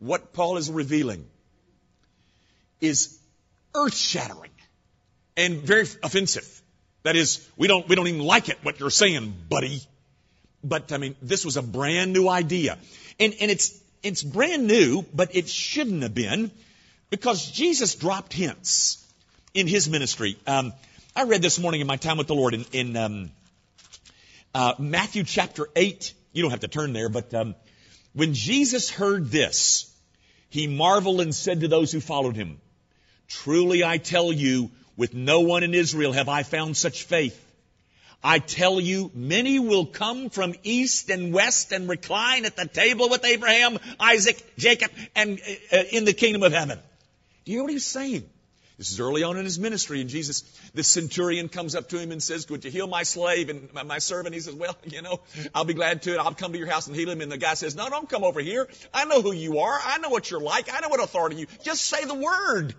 what 0.01 0.33
Paul 0.33 0.57
is 0.57 0.69
revealing 0.69 1.25
is 2.81 3.17
earth 3.73 3.97
shattering 3.97 4.51
and 5.37 5.59
very 5.59 5.87
offensive. 6.03 6.61
That 7.05 7.15
is, 7.15 7.49
we 7.57 7.69
don't, 7.69 7.89
we 7.89 7.95
don't 7.95 8.09
even 8.09 8.21
like 8.21 8.49
it, 8.49 8.59
what 8.65 8.81
you're 8.81 8.91
saying, 8.91 9.33
buddy. 9.49 9.81
But 10.63 10.93
I 10.93 10.99
mean, 10.99 11.17
this 11.23 11.45
was 11.45 11.57
a 11.57 11.63
brand 11.63 12.13
new 12.13 12.29
idea. 12.29 12.79
And, 13.19 13.35
and 13.41 13.51
it's, 13.51 13.79
it's 14.03 14.23
brand 14.23 14.67
new, 14.67 15.05
but 15.15 15.35
it 15.35 15.49
shouldn't 15.49 16.03
have 16.03 16.15
been 16.15 16.51
because 17.11 17.51
Jesus 17.51 17.95
dropped 17.95 18.33
hints 18.33 19.05
in 19.55 19.67
his 19.67 19.89
ministry. 19.89 20.39
Um, 20.47 20.73
I 21.15 21.25
read 21.25 21.43
this 21.43 21.59
morning 21.59 21.81
in 21.81 21.87
my 21.87 21.97
time 21.97 22.19
with 22.19 22.29
the 22.29 22.35
Lord 22.35 22.55
in, 22.55 22.65
in 22.73 22.97
um, 22.97 23.31
uh, 24.55 24.75
Matthew 24.79 25.25
chapter 25.25 25.69
8. 25.75 26.15
You 26.33 26.43
don't 26.43 26.53
have 26.53 26.61
to 26.61 26.69
turn 26.69 26.93
there, 26.93 27.09
but 27.09 27.35
um, 27.35 27.55
when 28.13 28.35
Jesus 28.35 28.91
heard 28.91 29.31
this, 29.31 29.93
he 30.49 30.67
marveled 30.67 31.21
and 31.21 31.35
said 31.35 31.61
to 31.61 31.69
those 31.69 31.93
who 31.93 32.01
followed 32.01 32.37
him, 32.37 32.61
Truly 33.29 33.85
I 33.85 33.99
tell 33.99 34.33
you, 34.33 34.71
with 34.97 35.15
no 35.15 35.41
one 35.41 35.63
in 35.63 35.75
Israel 35.75 36.13
have 36.13 36.29
I 36.29 36.43
found 36.43 36.77
such 36.77 37.05
faith. 37.05 37.47
I 38.23 38.39
tell 38.39 38.81
you, 38.81 39.11
many 39.15 39.59
will 39.59 39.87
come 39.87 40.29
from 40.29 40.55
east 40.63 41.09
and 41.11 41.33
west 41.33 41.73
and 41.73 41.89
recline 41.89 42.45
at 42.45 42.55
the 42.55 42.67
table 42.67 43.09
with 43.09 43.25
Abraham, 43.25 43.79
Isaac, 43.99 44.45
Jacob, 44.59 44.91
and 45.15 45.41
uh, 45.41 45.77
uh, 45.77 45.83
in 45.91 46.05
the 46.05 46.13
kingdom 46.13 46.43
of 46.43 46.53
heaven. 46.53 46.79
Do 47.45 47.53
you 47.53 47.59
hear 47.59 47.65
what 47.65 47.73
he's 47.73 47.87
saying? 47.87 48.29
This 48.77 48.93
is 48.93 49.01
early 49.01 49.23
on 49.23 49.37
in 49.37 49.45
his 49.45 49.59
ministry, 49.59 50.01
and 50.01 50.09
Jesus, 50.09 50.41
the 50.73 50.83
centurion 50.83 51.51
comes 51.51 51.75
up 51.75 51.91
to 51.91 51.99
him 51.99 52.13
and 52.13 52.23
says, 52.23 52.49
Would 52.49 52.65
you 52.65 52.71
heal 52.71 52.87
my 52.87 53.03
slave 53.03 53.51
and 53.51 53.71
my 53.87 53.99
servant? 53.99 54.35
He 54.35 54.41
says, 54.41 54.55
Well, 54.55 54.75
you 54.87 55.03
know, 55.03 55.21
I'll 55.55 55.67
be 55.67 55.75
glad 55.75 56.03
to. 56.03 56.17
I'll 56.17 56.35
come 56.35 56.53
to 56.53 56.59
your 56.59 56.67
house 56.67 56.87
and 56.87 56.97
heal 56.97 57.11
him. 57.11 57.21
And 57.21 57.31
the 57.31 57.37
guy 57.37 57.55
says, 57.55 57.77
No, 57.77 57.91
don't 57.91 58.09
come 58.09 58.25
over 58.25 58.41
here. 58.41 58.69
I 58.93 59.05
know 59.05 59.21
who 59.21 59.33
you 59.33 59.59
are. 59.59 59.79
I 59.83 59.99
know 59.99 60.09
what 60.09 60.31
you're 60.31 60.41
like. 60.41 60.73
I 60.73 60.81
know 60.81 60.89
what 60.89 61.03
authority 61.03 61.37
you. 61.37 61.47
Just 61.63 61.83
say 61.83 62.07
the 62.07 62.15
word. 62.15 62.75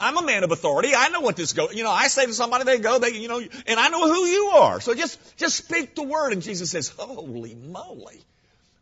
I'm 0.00 0.16
a 0.16 0.22
man 0.22 0.44
of 0.44 0.50
authority. 0.50 0.94
I 0.96 1.10
know 1.10 1.20
what 1.20 1.36
this 1.36 1.52
goes. 1.52 1.74
You 1.74 1.84
know, 1.84 1.90
I 1.90 2.08
say 2.08 2.24
to 2.24 2.32
somebody, 2.32 2.64
they 2.64 2.78
go, 2.78 2.98
they, 2.98 3.10
you 3.10 3.28
know, 3.28 3.38
and 3.38 3.78
I 3.78 3.88
know 3.88 4.08
who 4.12 4.24
you 4.26 4.46
are. 4.54 4.80
So 4.80 4.94
just, 4.94 5.18
just 5.36 5.56
speak 5.56 5.94
the 5.94 6.02
word. 6.02 6.32
And 6.32 6.42
Jesus 6.42 6.70
says, 6.70 6.88
holy 6.88 7.54
moly. 7.54 8.20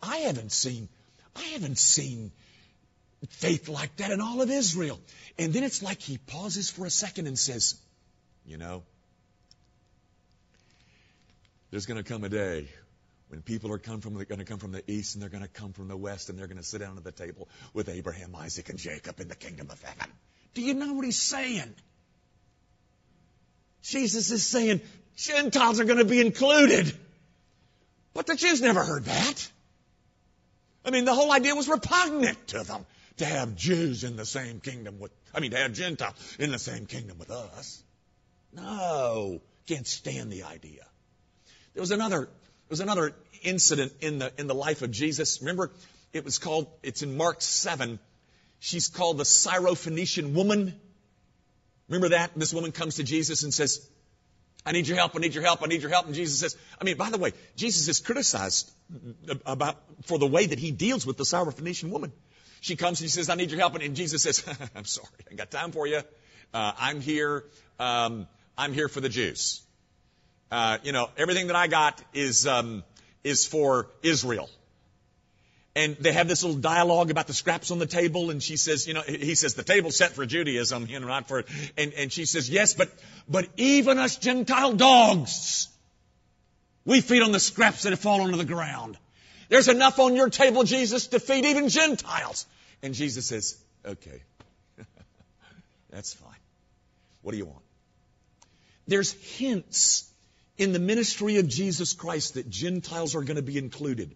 I 0.01 0.19
haven't 0.19 0.53
seen, 0.53 0.89
I 1.35 1.43
haven't 1.43 1.77
seen 1.79 2.31
faith 3.29 3.69
like 3.69 3.97
that 3.97 4.13
in 4.13 4.21
all 4.21 4.41
of 4.41 4.51
Israel. 4.51 5.01
And 5.39 5.53
then 5.53 5.65
it's 5.65 5.83
like 5.83 6.01
he 6.01 6.19
pauses 6.19 6.71
for 6.71 6.87
a 6.87 6.91
second 6.91 7.27
and 7.27 7.37
says, 7.37 7.75
you 8.47 8.57
know, 8.57 8.85
there's 11.71 11.87
going 11.87 12.03
to 12.03 12.09
come 12.09 12.23
a 12.23 12.29
day 12.29 12.69
when 13.29 13.43
people 13.43 13.73
are 13.73 13.79
come 13.79 14.01
from, 14.01 14.15
going 14.15 14.39
to 14.39 14.45
come 14.45 14.59
from 14.59 14.73
the 14.73 14.89
east 14.91 15.15
and 15.15 15.23
they're 15.23 15.29
going 15.29 15.43
to 15.43 15.49
come 15.49 15.73
from 15.73 15.89
the 15.89 15.97
west 15.97 16.31
and 16.31 16.39
they're 16.39 16.47
going 16.47 16.59
to 16.59 16.65
sit 16.65 16.79
down 16.79 16.97
at 16.97 17.05
the 17.05 17.13
table 17.13 17.49
with 17.75 17.89
Abraham, 17.89 18.35
Isaac, 18.37 18.69
and 18.69 18.79
Jacob 18.79 19.21
in 19.21 19.29
the 19.29 19.35
kingdom 19.35 19.69
of 19.71 19.83
heaven. 19.83 20.11
Do 20.55 20.63
you 20.63 20.75
know 20.75 20.93
what 20.93 21.05
he's 21.05 21.21
saying? 21.21 21.75
Jesus 23.83 24.31
is 24.31 24.47
saying 24.47 24.81
Gentiles 25.17 25.81
are 25.81 25.85
going 25.85 25.99
to 25.99 26.05
be 26.05 26.21
included. 26.21 26.93
But 28.15 28.27
the 28.27 28.37
Jews 28.37 28.61
never 28.61 28.85
heard 28.85 29.05
that. 29.05 29.51
I 30.85 30.91
mean, 30.91 31.05
the 31.05 31.15
whole 31.15 31.33
idea 31.33 31.55
was 31.55 31.69
repugnant 31.69 32.49
to 32.49 32.63
them 32.63 32.85
to 33.19 33.25
have 33.25 33.55
Jews 33.57 34.05
in 34.05 34.17
the 34.17 34.25
same 34.25 34.61
kingdom 34.61 34.99
with, 34.99 35.13
I 35.35 35.41
mean, 35.41 35.51
to 35.51 35.57
have 35.57 35.73
Gentiles 35.73 36.37
in 36.39 36.51
the 36.51 36.59
same 36.59 36.87
kingdom 36.87 37.19
with 37.19 37.31
us. 37.31 37.83
No, 38.53 39.41
can't 39.67 39.87
stand 39.87 40.33
the 40.33 40.45
idea. 40.45 40.85
There 41.75 41.81
was 41.81 41.91
another, 41.91 42.21
there 42.21 42.71
was 42.71 42.81
another 42.81 43.13
incident 43.43 43.93
in 44.01 44.19
the, 44.19 44.33
in 44.39 44.47
the 44.47 44.55
life 44.55 44.83
of 44.83 44.91
Jesus. 44.91 45.41
Remember, 45.41 45.71
it 46.13 46.25
was 46.25 46.39
called, 46.39 46.69
it's 46.83 47.03
in 47.03 47.17
Mark 47.17 47.43
7, 47.43 47.99
She's 48.61 48.89
called 48.89 49.19
the 49.19 49.25
Syrophoenician 49.25 50.33
woman. 50.33 50.79
Remember 51.89 52.11
that? 52.11 52.33
This 52.37 52.53
woman 52.53 52.73
comes 52.73 52.97
to 52.97 53.05
Jesus 53.05 53.45
and 53.45 53.55
says, 53.55 53.87
I 54.67 54.73
need 54.73 54.87
your 54.87 54.97
help. 54.97 55.15
I 55.17 55.21
need 55.21 55.35
your 55.35 55.45
help. 55.45 55.63
I 55.63 55.67
need 55.67 55.81
your 55.81 55.91
help. 55.91 56.07
And 56.07 56.15
Jesus 56.15 56.41
says, 56.41 56.57
I 56.81 56.85
mean, 56.85 56.97
by 56.97 57.11
the 57.11 57.19
way, 57.19 57.33
Jesus 57.57 57.89
is 57.89 58.01
criticized 58.01 58.71
about 59.47 59.77
for 60.05 60.19
the 60.19 60.27
way 60.27 60.47
that 60.47 60.59
he 60.59 60.73
deals 60.73 61.07
with 61.07 61.17
the 61.17 61.25
Syrophoenician 61.25 61.91
woman. 61.91 62.13
She 62.61 62.77
comes 62.77 63.01
and 63.01 63.09
she 63.09 63.15
says, 63.15 63.31
I 63.31 63.37
need 63.37 63.51
your 63.51 63.61
help. 63.61 63.77
And 63.77 63.95
Jesus 63.95 64.23
says, 64.23 64.45
I'm 64.77 64.85
sorry. 64.85 65.09
I 65.31 65.35
got 65.35 65.51
time 65.51 65.73
for 65.73 65.87
you. 65.87 66.03
Uh, 66.53 66.73
I'm 66.79 67.01
here. 67.01 67.45
Um, 67.79 68.27
I'm 68.57 68.73
here 68.73 68.89
for 68.89 69.01
the 69.01 69.09
Jews. 69.09 69.63
Uh, 70.51 70.79
you 70.83 70.93
know, 70.93 71.09
everything 71.17 71.47
that 71.47 71.57
I 71.57 71.69
got 71.69 72.03
is, 72.13 72.47
um, 72.47 72.83
is 73.23 73.47
for 73.47 73.89
Israel 74.03 74.51
and 75.79 75.97
they 75.97 76.13
have 76.13 76.27
this 76.27 76.43
little 76.43 76.59
dialogue 76.59 77.11
about 77.11 77.27
the 77.27 77.35
scraps 77.35 77.71
on 77.71 77.79
the 77.79 77.87
table 77.87 78.31
and 78.31 78.43
she 78.43 78.57
says 78.57 78.87
you 78.89 78.95
know 78.95 79.03
he 79.03 79.35
says 79.35 79.55
the 79.55 79.63
table's 79.63 79.97
set 79.97 80.13
for 80.13 80.27
judaism 80.27 80.87
you 80.89 80.99
know 81.01 81.07
not 81.07 81.29
for 81.29 81.45
and 81.77 81.93
and 81.95 82.13
she 82.13 82.25
says 82.25 82.51
yes 82.51 82.75
but 82.75 82.91
but 83.29 83.47
even 83.57 83.99
us 83.99 84.17
gentile 84.17 84.73
dogs 84.73 85.69
we 86.89 87.03
feed 87.03 87.21
on 87.23 87.33
the 87.33 87.41
scraps 87.41 87.83
that 87.83 87.91
have 87.91 88.01
fallen 88.01 88.31
to 88.31 88.39
the 88.39 88.47
ground. 88.47 88.97
There's 89.51 89.69
enough 89.69 89.99
on 89.99 90.17
your 90.17 90.31
table 90.31 90.65
jesus 90.65 91.09
to 91.09 91.21
feed 91.21 91.45
even 91.45 91.69
gentiles. 91.69 92.47
And 92.83 92.95
jesus 92.95 93.27
says 93.27 93.59
okay. 93.85 94.23
That's 95.91 96.15
fine. 96.15 96.43
What 97.21 97.33
do 97.33 97.39
you 97.39 97.45
want? 97.45 97.63
There's 98.87 99.13
hints 99.13 100.11
in 100.57 100.73
the 100.73 100.79
ministry 100.79 101.37
of 101.37 101.47
jesus 101.47 101.93
christ 101.93 102.35
that 102.35 102.49
gentiles 102.49 103.15
are 103.15 103.23
going 103.23 103.37
to 103.37 103.43
be 103.43 103.59
included 103.59 104.15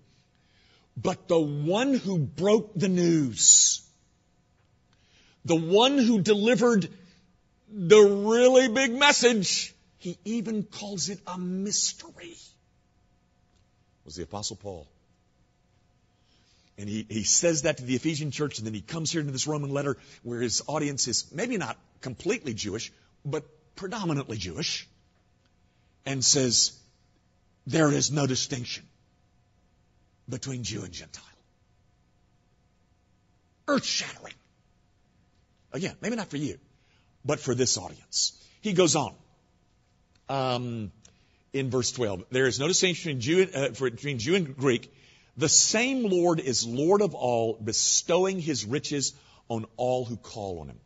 but 0.96 1.28
the 1.28 1.40
one 1.40 1.94
who 1.94 2.18
broke 2.18 2.72
the 2.74 2.88
news, 2.88 3.82
the 5.44 5.56
one 5.56 5.98
who 5.98 6.20
delivered 6.20 6.88
the 7.68 8.00
really 8.00 8.68
big 8.68 8.92
message, 8.92 9.74
he 9.98 10.18
even 10.24 10.64
calls 10.64 11.08
it 11.08 11.18
a 11.26 11.38
mystery, 11.38 12.36
was 14.04 14.16
the 14.16 14.22
Apostle 14.22 14.56
Paul. 14.56 14.86
And 16.78 16.88
he, 16.88 17.06
he 17.08 17.22
says 17.22 17.62
that 17.62 17.78
to 17.78 17.84
the 17.84 17.94
Ephesian 17.94 18.30
church, 18.30 18.58
and 18.58 18.66
then 18.66 18.74
he 18.74 18.80
comes 18.80 19.10
here 19.12 19.20
into 19.20 19.32
this 19.32 19.46
Roman 19.46 19.70
letter 19.70 19.96
where 20.22 20.40
his 20.40 20.62
audience 20.66 21.06
is 21.06 21.30
maybe 21.32 21.56
not 21.56 21.78
completely 22.00 22.54
Jewish, 22.54 22.92
but 23.24 23.44
predominantly 23.76 24.36
Jewish, 24.36 24.88
and 26.04 26.24
says, 26.24 26.72
There 27.66 27.92
is 27.92 28.10
no 28.10 28.26
distinction 28.26 28.84
between 30.32 30.64
Jew 30.64 30.82
and 30.82 30.92
Gentile. 30.92 31.22
Earth 33.68 33.84
shattering. 33.84 34.34
Again, 35.72 35.94
maybe 36.00 36.16
not 36.16 36.28
for 36.28 36.38
you, 36.38 36.58
but 37.22 37.38
for 37.38 37.54
this 37.54 37.76
audience. 37.76 38.32
He 38.62 38.72
goes 38.72 38.96
on. 38.96 39.14
Um, 40.30 40.90
in 41.52 41.70
verse 41.70 41.92
12, 41.92 42.24
there 42.30 42.46
is 42.46 42.58
no 42.58 42.66
distinction 42.66 43.18
between 43.18 43.20
Jew, 43.20 43.46
uh, 43.54 43.68
between 43.68 44.18
Jew 44.18 44.34
and 44.34 44.56
Greek. 44.56 44.90
The 45.36 45.50
same 45.50 46.04
Lord 46.04 46.40
is 46.40 46.66
Lord 46.66 47.02
of 47.02 47.14
all, 47.14 47.58
bestowing 47.62 48.40
his 48.40 48.64
riches 48.64 49.12
on 49.48 49.66
all 49.76 50.06
who 50.06 50.16
call 50.16 50.60
on 50.60 50.68
him. 50.68 50.80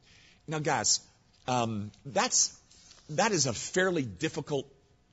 Now, 0.48 0.58
guys, 0.58 1.00
um, 1.46 1.92
that's 2.04 2.56
that 3.10 3.30
is 3.30 3.46
a 3.46 3.52
fairly 3.52 4.02
difficult 4.02 4.66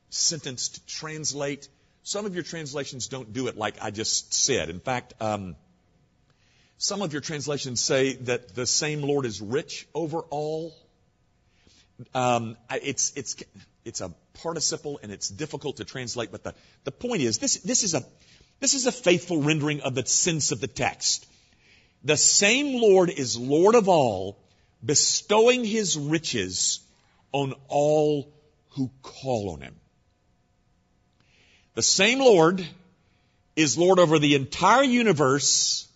sentence 0.10 0.70
to 0.70 0.86
translate 0.88 1.68
some 2.04 2.26
of 2.26 2.34
your 2.36 2.44
translations 2.44 3.08
don't 3.08 3.32
do 3.32 3.48
it 3.48 3.58
like 3.58 3.76
I 3.82 3.90
just 3.90 4.34
said. 4.34 4.70
In 4.70 4.80
fact, 4.80 5.14
um, 5.22 5.56
some 6.78 7.02
of 7.02 7.14
your 7.14 7.22
translations 7.22 7.80
say 7.80 8.14
that 8.14 8.54
the 8.54 8.66
same 8.66 9.02
Lord 9.02 9.26
is 9.26 9.42
rich 9.42 9.88
over 9.94 10.20
all. 10.20 10.76
Um, 12.14 12.58
it's 12.70 13.14
it's 13.16 13.38
it's 13.86 14.02
a 14.02 14.14
participle 14.42 15.00
and 15.02 15.12
it's 15.12 15.30
difficult 15.30 15.78
to 15.78 15.86
translate, 15.86 16.32
but 16.32 16.44
the, 16.44 16.54
the 16.84 16.92
point 16.92 17.22
is 17.22 17.38
this 17.38 17.58
this 17.58 17.84
is 17.84 17.94
a 17.94 18.04
this 18.60 18.74
is 18.74 18.86
a 18.86 18.92
faithful 18.92 19.42
rendering 19.42 19.82
of 19.82 19.96
the 19.96 20.06
sense 20.06 20.52
of 20.52 20.60
the 20.60 20.68
text. 20.68 21.26
The 22.04 22.18
same 22.18 22.82
Lord 22.82 23.10
is 23.10 23.38
Lord 23.38 23.76
of 23.76 23.88
all, 23.88 24.38
bestowing 24.86 25.64
his 25.64 25.98
riches 25.98 26.82
on 27.32 27.54
all 27.70 28.34
who 28.72 28.92
call 29.02 29.52
on 29.52 29.62
him. 29.62 29.76
The 31.76 31.82
same 31.82 32.20
Lord 32.20 32.66
is 33.56 33.78
Lord 33.78 34.00
over 34.00 34.20
the 34.20 34.36
entire 34.36 34.84
universe 34.84 35.88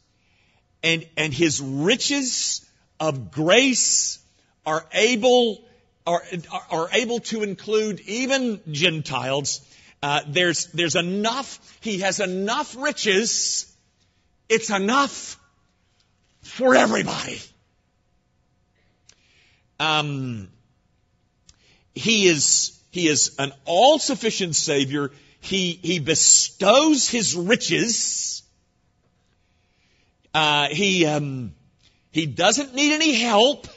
and, 0.84 1.06
and 1.16 1.34
his 1.34 1.62
riches 1.62 2.66
of 3.00 3.32
grace 3.32 4.20
are 4.66 4.86
able, 4.92 5.64
are, 6.06 6.24
are 6.72 6.90
able 6.94 7.20
to 7.20 7.44
include 7.44 8.00
even 8.02 8.60
Gentiles. 8.72 9.62
Uh, 10.02 10.22
there's, 10.28 10.68
there's 10.68 10.96
enough, 10.96 11.60
he 11.82 12.00
has 12.00 12.20
enough 12.20 12.76
riches. 12.76 13.72
It's 14.50 14.70
enough 14.70 15.40
for 16.42 16.76
everybody. 16.76 17.40
Um, 19.80 20.50
he 21.94 22.28
is, 22.28 22.80
he 22.92 23.08
is 23.08 23.36
an 23.38 23.52
all-sufficient 23.66 24.56
Savior 24.56 25.12
he, 25.40 25.74
he 25.74 26.00
bestows 26.00 27.10
his 27.10 27.36
riches. 27.36 28.44
Uh, 30.34 30.68
he, 30.70 31.06
um, 31.06 31.54
he 32.12 32.26
doesn't 32.26 32.74
need 32.74 32.94
any 32.94 33.14
help. 33.14 33.68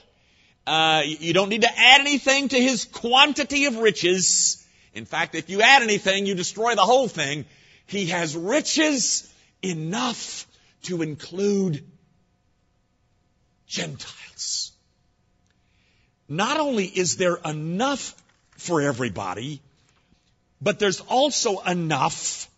Uh, 0.66 1.02
you 1.04 1.32
don't 1.32 1.48
need 1.48 1.62
to 1.62 1.78
add 1.78 2.00
anything 2.00 2.48
to 2.48 2.60
his 2.60 2.84
quantity 2.84 3.66
of 3.66 3.76
riches. 3.76 4.64
In 4.94 5.04
fact, 5.04 5.34
if 5.34 5.48
you 5.50 5.62
add 5.62 5.82
anything, 5.82 6.26
you 6.26 6.34
destroy 6.34 6.74
the 6.74 6.82
whole 6.82 7.08
thing. 7.08 7.44
He 7.86 8.06
has 8.06 8.36
riches 8.36 9.32
enough 9.62 10.46
to 10.82 11.02
include 11.02 11.84
Gentiles. 13.66 14.72
Not 16.28 16.60
only 16.60 16.86
is 16.86 17.16
there 17.16 17.36
enough 17.36 18.14
for 18.56 18.80
everybody, 18.80 19.60
but 20.60 20.78
there's 20.78 21.00
also 21.00 21.60
enough 21.60 22.48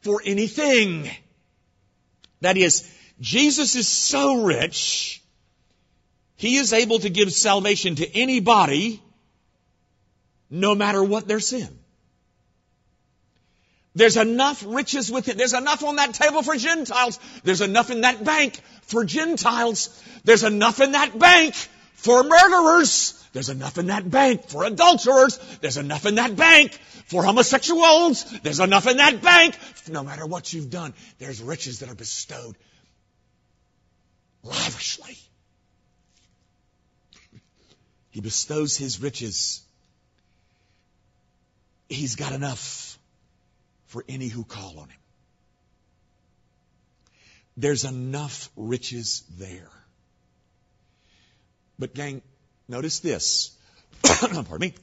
for 0.00 0.20
anything. 0.24 1.08
That 2.40 2.56
is, 2.56 2.88
Jesus 3.20 3.76
is 3.76 3.88
so 3.88 4.42
rich, 4.42 5.22
He 6.36 6.56
is 6.56 6.72
able 6.72 6.98
to 6.98 7.08
give 7.08 7.32
salvation 7.32 7.94
to 7.96 8.16
anybody, 8.16 9.00
no 10.50 10.74
matter 10.74 11.02
what 11.02 11.28
their 11.28 11.40
sin. 11.40 11.78
There's 13.94 14.16
enough 14.16 14.64
riches 14.66 15.12
with 15.12 15.28
it. 15.28 15.36
There's 15.36 15.52
enough 15.52 15.84
on 15.84 15.96
that 15.96 16.14
table 16.14 16.42
for 16.42 16.56
Gentiles. 16.56 17.18
There's 17.44 17.60
enough 17.60 17.90
in 17.90 18.00
that 18.00 18.24
bank 18.24 18.58
for 18.82 19.04
Gentiles. 19.04 20.02
There's 20.24 20.44
enough 20.44 20.80
in 20.80 20.92
that 20.92 21.18
bank 21.18 21.54
for 22.02 22.22
murderers. 22.24 23.18
There's 23.32 23.48
enough 23.48 23.78
in 23.78 23.86
that 23.86 24.10
bank 24.10 24.48
for 24.48 24.64
adulterers. 24.64 25.38
There's 25.60 25.76
enough 25.76 26.04
in 26.04 26.16
that 26.16 26.36
bank 26.36 26.72
for 27.06 27.22
homosexuals. 27.22 28.24
There's 28.40 28.60
enough 28.60 28.86
in 28.86 28.98
that 28.98 29.22
bank. 29.22 29.56
No 29.88 30.02
matter 30.02 30.26
what 30.26 30.52
you've 30.52 30.70
done, 30.70 30.94
there's 31.18 31.40
riches 31.40 31.78
that 31.78 31.88
are 31.88 31.94
bestowed 31.94 32.56
lavishly. 34.42 35.16
He 38.10 38.20
bestows 38.20 38.76
his 38.76 39.00
riches. 39.00 39.62
He's 41.88 42.16
got 42.16 42.32
enough 42.32 42.98
for 43.86 44.04
any 44.08 44.28
who 44.28 44.44
call 44.44 44.78
on 44.80 44.88
him. 44.88 44.98
There's 47.56 47.84
enough 47.84 48.50
riches 48.56 49.22
there. 49.38 49.70
But 51.78 51.94
gang, 51.94 52.22
notice 52.68 53.00
this. 53.00 53.56
Pardon 54.02 54.58
me. 54.58 54.74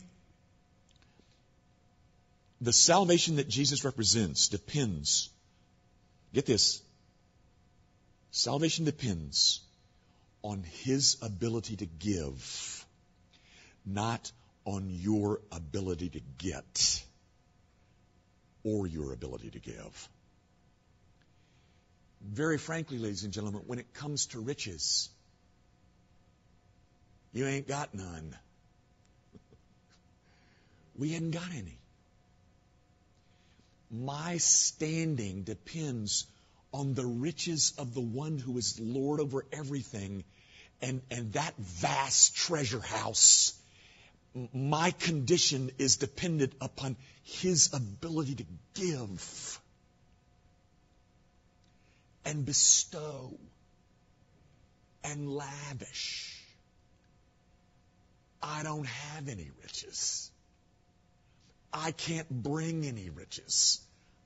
The 2.62 2.74
salvation 2.74 3.38
that 3.38 3.48
Jesus 3.48 3.86
represents 3.86 4.50
depends, 4.50 5.30
get 6.34 6.46
this, 6.46 6.82
salvation 8.32 8.84
depends 8.84 9.62
on 10.44 10.64
His 10.64 11.18
ability 11.22 11.78
to 11.78 11.86
give, 11.86 12.86
not 13.86 14.32
on 14.66 14.90
your 14.90 15.40
ability 15.52 16.10
to 16.10 16.22
get 16.38 17.04
or 18.64 18.88
your 18.88 19.14
ability 19.14 19.52
to 19.52 19.60
give. 19.60 20.10
Very 22.22 22.58
frankly, 22.58 22.98
ladies 22.98 23.24
and 23.24 23.32
gentlemen, 23.32 23.62
when 23.66 23.80
it 23.80 23.94
comes 23.94 24.28
to 24.28 24.40
riches, 24.40 25.10
you 27.32 27.46
ain't 27.46 27.68
got 27.68 27.94
none. 27.94 28.36
We 30.98 31.12
hadn't 31.12 31.32
got 31.32 31.50
any. 31.56 31.78
My 33.92 34.38
standing 34.38 35.44
depends 35.44 36.28
on 36.72 36.94
the 36.94 37.06
riches 37.06 37.74
of 37.78 37.94
the 37.94 38.02
one 38.02 38.38
who 38.38 38.58
is 38.58 38.80
Lord 38.80 39.20
over 39.20 39.46
everything 39.52 40.24
and, 40.82 41.02
and 41.10 41.34
that 41.34 41.56
vast 41.58 42.36
treasure 42.36 42.80
house. 42.80 43.54
my 44.54 44.92
condition 44.92 45.72
is 45.78 45.98
dependent 45.98 46.54
upon 46.62 46.96
His 47.24 47.74
ability 47.74 48.36
to 48.36 48.46
give 48.76 49.60
and 52.26 52.46
bestow 52.46 53.38
and 55.04 55.30
lavish. 55.30 56.39
I 58.42 58.64
don't 58.64 58.88
have 58.88 59.28
any 59.28 59.50
riches. 59.62 60.32
I 61.74 61.92
can't 61.92 62.30
bring 62.30 62.86
any 62.86 63.10
riches. 63.10 63.82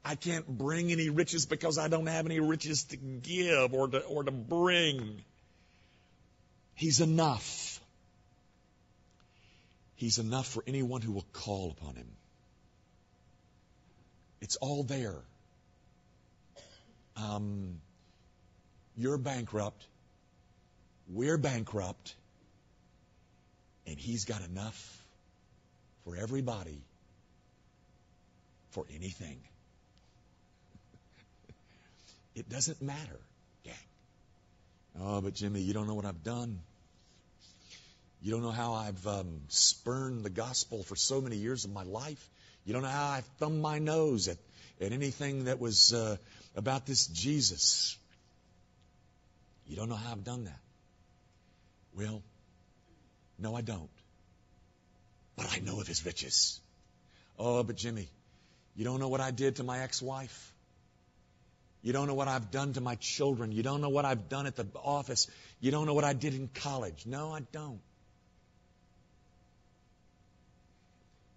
I 0.05 0.15
can't 0.15 0.47
bring 0.47 0.91
any 0.91 1.09
riches 1.09 1.45
because 1.45 1.77
I 1.77 1.87
don't 1.87 2.07
have 2.07 2.25
any 2.25 2.39
riches 2.39 2.83
to 2.85 2.97
give 2.97 3.73
or 3.73 3.87
to, 3.87 3.99
or 4.01 4.23
to 4.23 4.31
bring. 4.31 5.23
He's 6.75 6.99
enough. 6.99 7.79
He's 9.95 10.19
enough 10.19 10.47
for 10.47 10.63
anyone 10.67 11.01
who 11.01 11.13
will 11.13 11.25
call 11.31 11.71
upon 11.71 11.95
him. 11.95 12.09
It's 14.41 14.57
all 14.57 14.83
there. 14.83 15.21
Um, 17.15 17.79
you're 18.97 19.17
bankrupt. 19.17 19.85
We're 21.07 21.37
bankrupt. 21.37 22.15
And 23.85 23.97
he's 23.97 24.25
got 24.25 24.41
enough 24.43 25.03
for 26.05 26.15
everybody 26.15 26.81
for 28.71 28.85
anything. 28.93 29.37
It 32.35 32.49
doesn't 32.49 32.81
matter, 32.81 33.19
gang. 33.63 33.75
Oh, 34.99 35.21
but 35.21 35.35
Jimmy, 35.35 35.61
you 35.61 35.71
don't 35.71 35.85
know 35.85 35.93
what 35.93 36.05
I've 36.05 36.23
done. 36.23 36.61
You 38.23 38.31
don't 38.31 38.41
know 38.41 38.49
how 38.49 38.73
I've 38.73 39.05
um, 39.05 39.41
spurned 39.49 40.23
the 40.23 40.31
gospel 40.31 40.81
for 40.81 40.95
so 40.95 41.21
many 41.21 41.35
years 41.35 41.65
of 41.65 41.71
my 41.71 41.83
life. 41.83 42.29
You 42.65 42.73
don't 42.73 42.81
know 42.81 42.89
how 42.89 43.09
I've 43.09 43.25
thumbed 43.37 43.61
my 43.61 43.79
nose 43.79 44.29
at, 44.29 44.37
at 44.81 44.93
anything 44.93 45.43
that 45.43 45.59
was 45.59 45.93
uh, 45.93 46.15
about 46.55 46.85
this 46.85 47.05
Jesus. 47.07 47.97
You 49.67 49.75
don't 49.75 49.89
know 49.89 49.95
how 49.95 50.13
I've 50.13 50.23
done 50.23 50.45
that. 50.45 50.59
Well, 51.95 52.23
no, 53.43 53.55
I 53.55 53.61
don't. 53.61 53.89
But 55.35 55.47
I 55.51 55.59
know 55.59 55.79
of 55.81 55.87
his 55.87 56.05
riches. 56.05 56.59
Oh, 57.37 57.61
but 57.63 57.75
Jimmy, 57.75 58.07
you 58.75 58.85
don't 58.85 58.99
know 58.99 59.09
what 59.09 59.21
I 59.21 59.31
did 59.31 59.57
to 59.57 59.63
my 59.63 59.79
ex-wife. 59.79 60.53
You 61.81 61.91
don't 61.91 62.07
know 62.07 62.13
what 62.13 62.29
I've 62.29 62.49
done 62.49 62.71
to 62.73 62.81
my 62.81 62.95
children. 62.95 63.51
You 63.51 63.61
don't 63.61 63.81
know 63.81 63.89
what 63.89 64.05
I've 64.05 64.29
done 64.29 64.47
at 64.47 64.55
the 64.55 64.65
office. 64.81 65.27
You 65.59 65.71
don't 65.71 65.85
know 65.85 65.93
what 65.93 66.05
I 66.05 66.13
did 66.13 66.33
in 66.33 66.47
college. 66.47 67.05
No, 67.05 67.33
I 67.33 67.41
don't. 67.51 67.81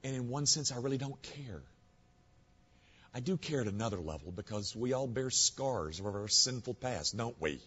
And 0.04 0.14
in 0.14 0.28
one 0.28 0.46
sense, 0.46 0.70
I 0.70 0.76
really 0.76 0.98
don't 0.98 1.20
care. 1.22 1.62
I 3.12 3.18
do 3.18 3.36
care 3.36 3.62
at 3.62 3.66
another 3.66 3.98
level 3.98 4.30
because 4.30 4.76
we 4.76 4.92
all 4.92 5.08
bear 5.08 5.30
scars 5.30 5.98
of 5.98 6.06
our 6.06 6.28
sinful 6.28 6.74
past, 6.74 7.16
don't 7.16 7.34
we? 7.40 7.60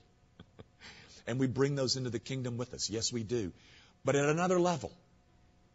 and 1.28 1.38
we 1.38 1.48
bring 1.48 1.76
those 1.76 1.98
into 1.98 2.12
the 2.12 2.20
kingdom 2.20 2.56
with 2.56 2.74
us. 2.74 2.90
Yes, 2.90 3.12
we 3.12 3.24
do. 3.24 3.52
But 4.06 4.16
at 4.16 4.26
another 4.26 4.60
level, 4.60 4.92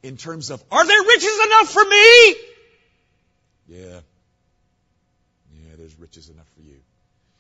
in 0.02 0.16
terms 0.16 0.50
of, 0.50 0.62
are 0.70 0.86
there 0.86 1.02
riches 1.02 1.38
enough 1.46 1.72
for 1.72 1.84
me? 1.84 2.34
Yeah. 3.68 4.00
Yeah, 5.52 5.76
there's 5.78 5.98
riches 5.98 6.28
enough 6.28 6.48
for 6.54 6.62
you 6.62 6.80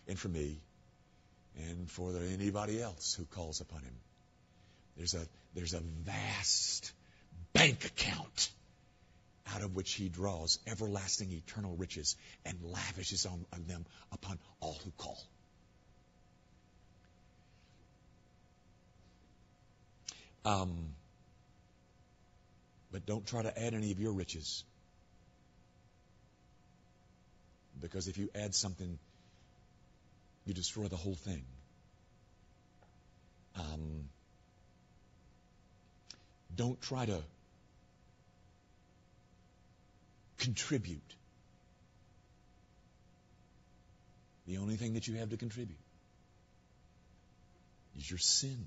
and 0.08 0.18
for 0.18 0.28
me 0.28 0.58
and 1.68 1.90
for 1.90 2.12
anybody 2.16 2.82
else 2.82 3.14
who 3.14 3.24
calls 3.24 3.60
upon 3.60 3.80
him. 3.80 3.94
There's 4.96 5.14
a, 5.14 5.26
there's 5.54 5.74
a 5.74 5.80
vast 5.80 6.92
bank 7.52 7.84
account 7.84 8.50
out 9.54 9.62
of 9.62 9.74
which 9.74 9.92
he 9.92 10.08
draws 10.08 10.58
everlasting 10.66 11.32
eternal 11.32 11.76
riches 11.76 12.16
and 12.44 12.58
lavishes 12.62 13.26
on, 13.26 13.44
on 13.52 13.64
them 13.66 13.84
upon 14.12 14.38
all 14.60 14.78
who 14.84 14.90
call. 14.96 15.22
Um, 20.44 20.90
but 22.92 23.06
don't 23.06 23.26
try 23.26 23.42
to 23.42 23.58
add 23.58 23.74
any 23.74 23.92
of 23.92 23.98
your 23.98 24.12
riches. 24.12 24.64
Because 27.80 28.08
if 28.08 28.18
you 28.18 28.28
add 28.34 28.54
something 28.54 28.98
you 30.46 30.52
destroy 30.52 30.88
the 30.88 30.96
whole 30.96 31.14
thing. 31.14 31.42
Um, 33.56 34.08
don't 36.54 36.80
try 36.80 37.06
to 37.06 37.22
contribute. 40.38 41.00
The 44.46 44.58
only 44.58 44.76
thing 44.76 44.94
that 44.94 45.08
you 45.08 45.14
have 45.14 45.30
to 45.30 45.38
contribute 45.38 45.78
is 47.96 48.10
your 48.10 48.18
sin. 48.18 48.66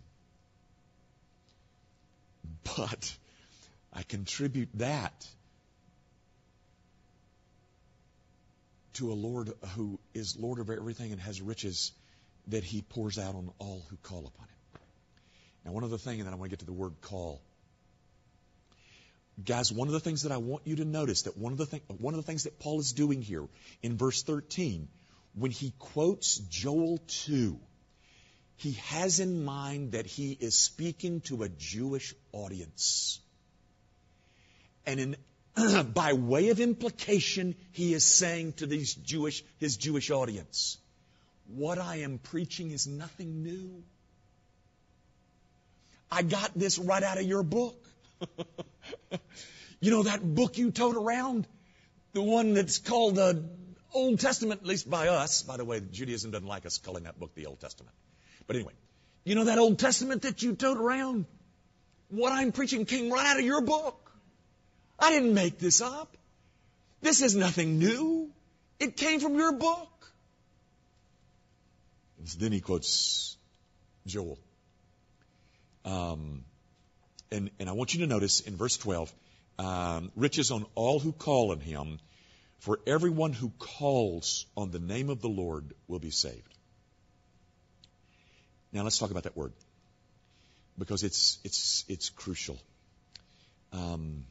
But 2.77 3.17
I 3.91 4.03
contribute 4.03 4.69
that 4.75 5.27
to 8.93 9.11
a 9.11 9.13
Lord 9.13 9.51
who 9.75 9.99
is 10.13 10.37
Lord 10.37 10.59
of 10.59 10.69
everything 10.69 11.11
and 11.11 11.21
has 11.21 11.41
riches 11.41 11.91
that 12.47 12.63
he 12.63 12.81
pours 12.81 13.17
out 13.17 13.35
on 13.35 13.51
all 13.59 13.85
who 13.89 13.97
call 13.97 14.19
upon 14.19 14.47
him. 14.47 14.81
Now, 15.65 15.71
one 15.71 15.83
other 15.83 15.97
thing, 15.97 16.19
and 16.19 16.27
then 16.27 16.33
I 16.33 16.37
want 16.37 16.49
to 16.49 16.55
get 16.55 16.59
to 16.59 16.65
the 16.65 16.73
word 16.73 16.93
call. 17.01 17.41
Guys, 19.43 19.71
one 19.71 19.87
of 19.87 19.93
the 19.93 19.99
things 19.99 20.23
that 20.23 20.31
I 20.31 20.37
want 20.37 20.65
you 20.65 20.77
to 20.77 20.85
notice 20.85 21.23
that 21.23 21.37
one 21.37 21.51
of 21.51 21.57
the 21.57 21.65
thing, 21.65 21.81
one 21.99 22.13
of 22.13 22.17
the 22.17 22.25
things 22.25 22.43
that 22.43 22.59
Paul 22.59 22.79
is 22.79 22.93
doing 22.93 23.21
here 23.21 23.47
in 23.83 23.97
verse 23.97 24.23
13, 24.23 24.87
when 25.35 25.51
he 25.51 25.73
quotes 25.77 26.37
Joel 26.37 26.99
2, 27.07 27.59
he 28.57 28.73
has 28.87 29.19
in 29.19 29.45
mind 29.45 29.91
that 29.91 30.07
he 30.07 30.31
is 30.31 30.55
speaking 30.55 31.21
to 31.21 31.43
a 31.43 31.49
Jewish 31.49 32.13
audience. 32.31 33.19
And 34.85 34.99
in 34.99 35.15
by 35.93 36.13
way 36.13 36.49
of 36.49 36.59
implication, 36.59 37.55
he 37.71 37.93
is 37.93 38.03
saying 38.03 38.53
to 38.53 38.65
these 38.65 38.93
Jewish, 38.95 39.43
his 39.59 39.77
Jewish 39.77 40.09
audience, 40.09 40.77
what 41.47 41.77
I 41.77 41.97
am 41.97 42.17
preaching 42.17 42.71
is 42.71 42.87
nothing 42.87 43.43
new. 43.43 43.83
I 46.11 46.23
got 46.23 46.51
this 46.55 46.79
right 46.79 47.03
out 47.03 47.19
of 47.19 47.25
your 47.25 47.43
book. 47.43 47.75
you 49.79 49.91
know 49.91 50.03
that 50.03 50.23
book 50.23 50.57
you 50.57 50.71
tote 50.71 50.95
around? 50.95 51.47
The 52.13 52.21
one 52.23 52.53
that's 52.53 52.79
called 52.79 53.15
the 53.15 53.43
Old 53.93 54.19
Testament, 54.19 54.61
at 54.61 54.67
least 54.67 54.89
by 54.89 55.09
us. 55.09 55.43
By 55.43 55.57
the 55.57 55.65
way, 55.65 55.79
Judaism 55.79 56.31
doesn't 56.31 56.47
like 56.47 56.65
us 56.65 56.77
calling 56.79 57.03
that 57.03 57.19
book 57.19 57.35
the 57.35 57.45
Old 57.45 57.59
Testament. 57.59 57.95
But 58.47 58.55
anyway, 58.55 58.73
you 59.25 59.35
know 59.35 59.45
that 59.45 59.59
Old 59.59 59.77
Testament 59.77 60.21
that 60.23 60.41
you 60.41 60.55
tote 60.55 60.77
around? 60.77 61.25
What 62.09 62.31
I'm 62.31 62.53
preaching 62.53 62.85
came 62.85 63.11
right 63.11 63.25
out 63.27 63.37
of 63.37 63.45
your 63.45 63.61
book. 63.61 64.11
I 64.97 65.11
didn't 65.11 65.33
make 65.33 65.59
this 65.59 65.81
up. 65.81 66.15
This 67.01 67.21
is 67.21 67.35
nothing 67.35 67.77
new. 67.77 68.31
It 68.79 68.95
came 68.95 69.19
from 69.19 69.35
your 69.35 69.51
book. 69.51 69.89
And 72.17 72.27
Then 72.27 72.51
he 72.53 72.61
quotes 72.61 73.35
Joel. 74.05 74.39
Um, 75.83 76.45
and, 77.31 77.51
and 77.59 77.69
I 77.69 77.73
want 77.73 77.93
you 77.93 78.01
to 78.01 78.07
notice 78.07 78.39
in 78.41 78.55
verse 78.55 78.77
12, 78.77 79.13
um, 79.59 80.11
riches 80.15 80.51
on 80.51 80.65
all 80.75 80.99
who 80.99 81.11
call 81.11 81.51
on 81.51 81.59
him, 81.59 81.99
for 82.59 82.79
everyone 82.87 83.33
who 83.33 83.51
calls 83.59 84.45
on 84.55 84.71
the 84.71 84.79
name 84.79 85.09
of 85.09 85.21
the 85.21 85.29
Lord 85.29 85.73
will 85.87 85.99
be 85.99 86.11
saved. 86.11 86.56
Now 88.71 88.83
let's 88.83 88.97
talk 88.97 89.11
about 89.11 89.23
that 89.23 89.37
word 89.37 89.53
because 90.77 91.03
it's 91.03 91.39
it's 91.43 91.85
it's 91.87 92.09
crucial. 92.09 92.57
Um, 93.73 94.25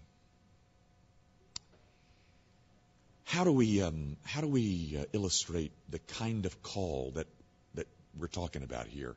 how 3.25 3.44
do 3.44 3.53
we 3.53 3.83
um, 3.83 4.16
how 4.25 4.40
do 4.40 4.46
we 4.46 4.99
uh, 5.01 5.05
illustrate 5.12 5.72
the 5.90 5.99
kind 5.99 6.46
of 6.46 6.62
call 6.62 7.12
that 7.16 7.27
that 7.75 7.87
we're 8.18 8.29
talking 8.29 8.62
about 8.62 8.87
here? 8.87 9.14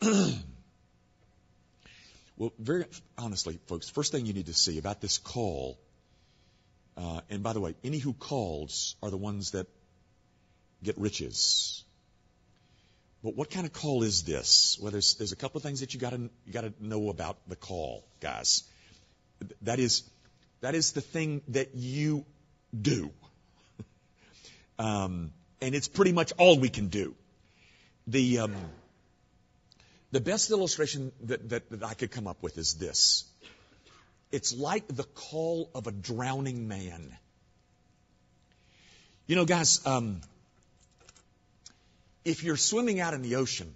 well, 2.36 2.52
very 2.58 2.84
honestly, 3.16 3.58
folks, 3.66 3.88
first 3.88 4.12
thing 4.12 4.26
you 4.26 4.32
need 4.32 4.46
to 4.46 4.54
see 4.54 4.78
about 4.78 5.00
this 5.00 5.18
call, 5.18 5.78
uh, 6.96 7.20
and 7.28 7.42
by 7.42 7.52
the 7.52 7.60
way, 7.60 7.74
any 7.84 7.98
who 7.98 8.12
calls 8.12 8.96
are 9.02 9.10
the 9.10 9.16
ones 9.16 9.50
that 9.52 9.66
get 10.82 10.96
riches. 10.98 11.84
But 13.22 13.34
what 13.34 13.50
kind 13.50 13.66
of 13.66 13.72
call 13.72 14.04
is 14.04 14.22
this? 14.22 14.78
Well, 14.80 14.92
there's, 14.92 15.14
there's 15.16 15.32
a 15.32 15.36
couple 15.36 15.58
of 15.58 15.64
things 15.64 15.80
that 15.80 15.92
you 15.92 16.00
got 16.00 16.10
to 16.10 16.30
you 16.46 16.52
got 16.52 16.62
to 16.62 16.72
know 16.80 17.10
about 17.10 17.36
the 17.48 17.56
call, 17.56 18.04
guys. 18.20 18.62
That 19.62 19.78
is 19.80 20.04
that 20.60 20.74
is 20.74 20.92
the 20.92 21.00
thing 21.00 21.42
that 21.48 21.74
you 21.74 22.24
do. 22.78 23.10
um, 24.78 25.32
and 25.60 25.74
it's 25.74 25.88
pretty 25.88 26.12
much 26.12 26.32
all 26.38 26.58
we 26.58 26.68
can 26.68 26.88
do. 26.88 27.14
The, 28.06 28.38
um, 28.40 28.54
the 30.12 30.20
best 30.20 30.50
illustration 30.50 31.12
that, 31.24 31.48
that, 31.50 31.70
that 31.70 31.84
I 31.84 31.94
could 31.94 32.10
come 32.10 32.26
up 32.26 32.42
with 32.42 32.58
is 32.58 32.74
this. 32.74 33.24
it's 34.32 34.54
like 34.54 34.86
the 34.88 35.04
call 35.04 35.70
of 35.74 35.86
a 35.86 35.92
drowning 35.92 36.68
man. 36.68 37.16
You 39.26 39.36
know, 39.36 39.44
guys, 39.44 39.86
um, 39.86 40.22
if 42.24 42.42
you're 42.42 42.56
swimming 42.56 43.00
out 43.00 43.14
in 43.14 43.22
the 43.22 43.36
ocean 43.36 43.72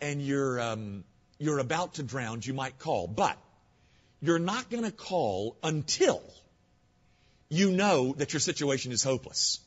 and 0.00 0.22
you're 0.22 0.60
um, 0.60 1.04
you're 1.38 1.58
about 1.58 1.94
to 1.94 2.02
drown, 2.02 2.40
you 2.42 2.54
might 2.54 2.78
call, 2.78 3.06
but 3.06 3.36
you're 4.20 4.38
not 4.38 4.70
going 4.70 4.84
to 4.84 4.90
call 4.90 5.56
until 5.62 6.22
you 7.48 7.70
know 7.70 8.14
that 8.18 8.32
your 8.32 8.40
situation 8.40 8.92
is 8.92 9.02
hopeless. 9.02 9.60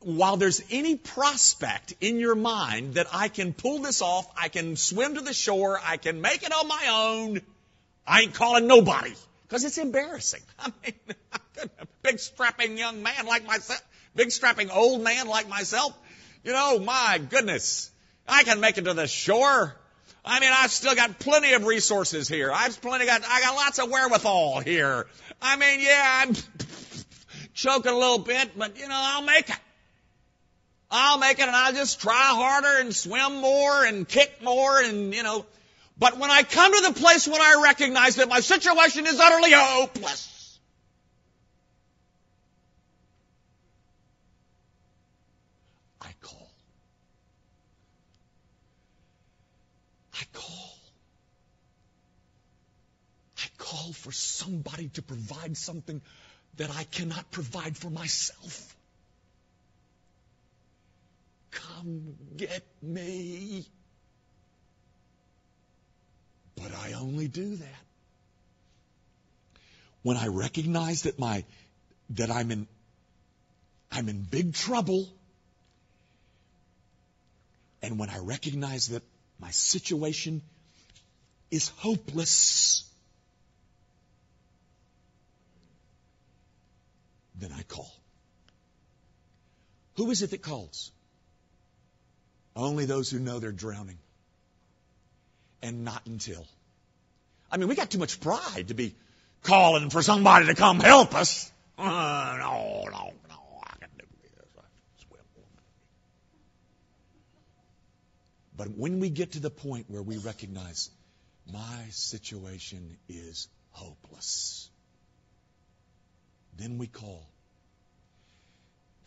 While 0.00 0.38
there's 0.38 0.62
any 0.70 0.96
prospect 0.96 1.94
in 2.00 2.18
your 2.18 2.34
mind 2.34 2.94
that 2.94 3.06
I 3.12 3.28
can 3.28 3.52
pull 3.52 3.80
this 3.80 4.00
off, 4.00 4.26
I 4.36 4.48
can 4.48 4.76
swim 4.76 5.14
to 5.14 5.20
the 5.20 5.34
shore, 5.34 5.78
I 5.82 5.98
can 5.98 6.20
make 6.20 6.42
it 6.42 6.52
on 6.52 6.66
my 6.66 6.86
own, 6.90 7.40
I 8.06 8.22
ain't 8.22 8.34
calling 8.34 8.66
nobody. 8.66 9.12
Because 9.46 9.64
it's 9.64 9.78
embarrassing. 9.78 10.42
I 10.58 10.72
mean, 10.84 10.94
a 11.62 11.86
big 12.02 12.18
strapping 12.18 12.78
young 12.78 13.02
man 13.02 13.26
like 13.26 13.44
myself, 13.44 13.82
big 14.14 14.30
strapping 14.30 14.70
old 14.70 15.02
man 15.02 15.26
like 15.26 15.48
myself, 15.48 15.96
you 16.44 16.52
know, 16.52 16.78
my 16.78 17.20
goodness, 17.28 17.90
I 18.26 18.44
can 18.44 18.60
make 18.60 18.78
it 18.78 18.84
to 18.84 18.94
the 18.94 19.06
shore. 19.06 19.76
I 20.24 20.40
mean, 20.40 20.50
I've 20.52 20.70
still 20.70 20.94
got 20.94 21.18
plenty 21.18 21.54
of 21.54 21.64
resources 21.64 22.28
here. 22.28 22.52
I've 22.52 22.80
plenty 22.80 23.06
got, 23.06 23.22
I 23.26 23.40
got 23.40 23.54
lots 23.54 23.78
of 23.78 23.90
wherewithal 23.90 24.60
here. 24.60 25.06
I 25.40 25.56
mean, 25.56 25.80
yeah, 25.80 26.24
I'm 26.26 26.34
choking 27.54 27.92
a 27.92 27.98
little 27.98 28.18
bit, 28.18 28.58
but 28.58 28.78
you 28.78 28.88
know, 28.88 28.98
I'll 28.98 29.22
make 29.22 29.48
it. 29.48 29.56
I'll 30.90 31.18
make 31.18 31.38
it 31.38 31.42
and 31.42 31.54
I'll 31.54 31.72
just 31.72 32.00
try 32.00 32.14
harder 32.14 32.80
and 32.80 32.94
swim 32.94 33.36
more 33.36 33.84
and 33.84 34.08
kick 34.08 34.42
more 34.42 34.80
and, 34.82 35.14
you 35.14 35.22
know. 35.22 35.46
But 35.98 36.18
when 36.18 36.30
I 36.30 36.42
come 36.42 36.72
to 36.72 36.92
the 36.92 36.98
place 36.98 37.28
when 37.28 37.40
I 37.40 37.60
recognize 37.62 38.16
that 38.16 38.28
my 38.28 38.40
situation 38.40 39.06
is 39.06 39.20
utterly 39.20 39.52
hopeless, 39.52 40.58
I 46.00 46.12
call. 46.22 46.50
I 50.14 50.24
call. 50.32 50.74
I 53.38 53.46
call 53.70 53.92
for 53.92 54.10
somebody 54.10 54.88
to 54.88 55.02
provide 55.02 55.56
something 55.56 56.00
that 56.56 56.70
I 56.76 56.84
cannot 56.84 57.30
provide 57.30 57.76
for 57.76 57.88
myself. 57.88 58.74
Come 61.52 62.16
get 62.36 62.66
me. 62.82 63.64
But 66.56 66.72
I 66.74 66.94
only 66.94 67.28
do 67.28 67.56
that 67.56 67.82
when 70.02 70.16
I 70.16 70.26
recognize 70.26 71.02
that 71.02 71.18
my 71.18 71.44
that 72.10 72.30
I'm 72.30 72.50
in 72.50 72.66
I'm 73.92 74.08
in 74.08 74.22
big 74.22 74.54
trouble 74.54 75.08
and 77.82 77.98
when 77.98 78.10
I 78.10 78.18
recognize 78.18 78.88
that 78.88 79.02
my 79.38 79.50
situation 79.50 80.42
is 81.50 81.68
hopeless 81.68 82.89
then 87.40 87.52
I 87.52 87.62
call. 87.62 87.90
Who 89.96 90.10
is 90.10 90.22
it 90.22 90.30
that 90.30 90.42
calls? 90.42 90.92
Only 92.54 92.84
those 92.84 93.10
who 93.10 93.18
know 93.18 93.38
they're 93.38 93.52
drowning. 93.52 93.98
And 95.62 95.84
not 95.84 96.06
until. 96.06 96.46
I 97.50 97.56
mean, 97.56 97.68
we 97.68 97.74
got 97.74 97.90
too 97.90 97.98
much 97.98 98.20
pride 98.20 98.68
to 98.68 98.74
be 98.74 98.94
calling 99.42 99.90
for 99.90 100.02
somebody 100.02 100.46
to 100.46 100.54
come 100.54 100.80
help 100.80 101.14
us. 101.14 101.50
Uh, 101.82 102.36
no, 102.38 102.84
no, 102.90 103.12
no, 103.30 103.60
I 103.64 103.76
can 103.78 103.88
do 103.98 104.04
this. 104.20 104.32
I 104.58 104.62
swim. 105.08 105.20
But 108.54 108.68
when 108.76 109.00
we 109.00 109.08
get 109.08 109.32
to 109.32 109.40
the 109.40 109.48
point 109.48 109.86
where 109.88 110.02
we 110.02 110.18
recognize 110.18 110.90
my 111.50 111.86
situation 111.88 112.98
is 113.08 113.48
hopeless, 113.70 114.68
then 116.58 116.76
we 116.76 116.86
call. 116.86 117.29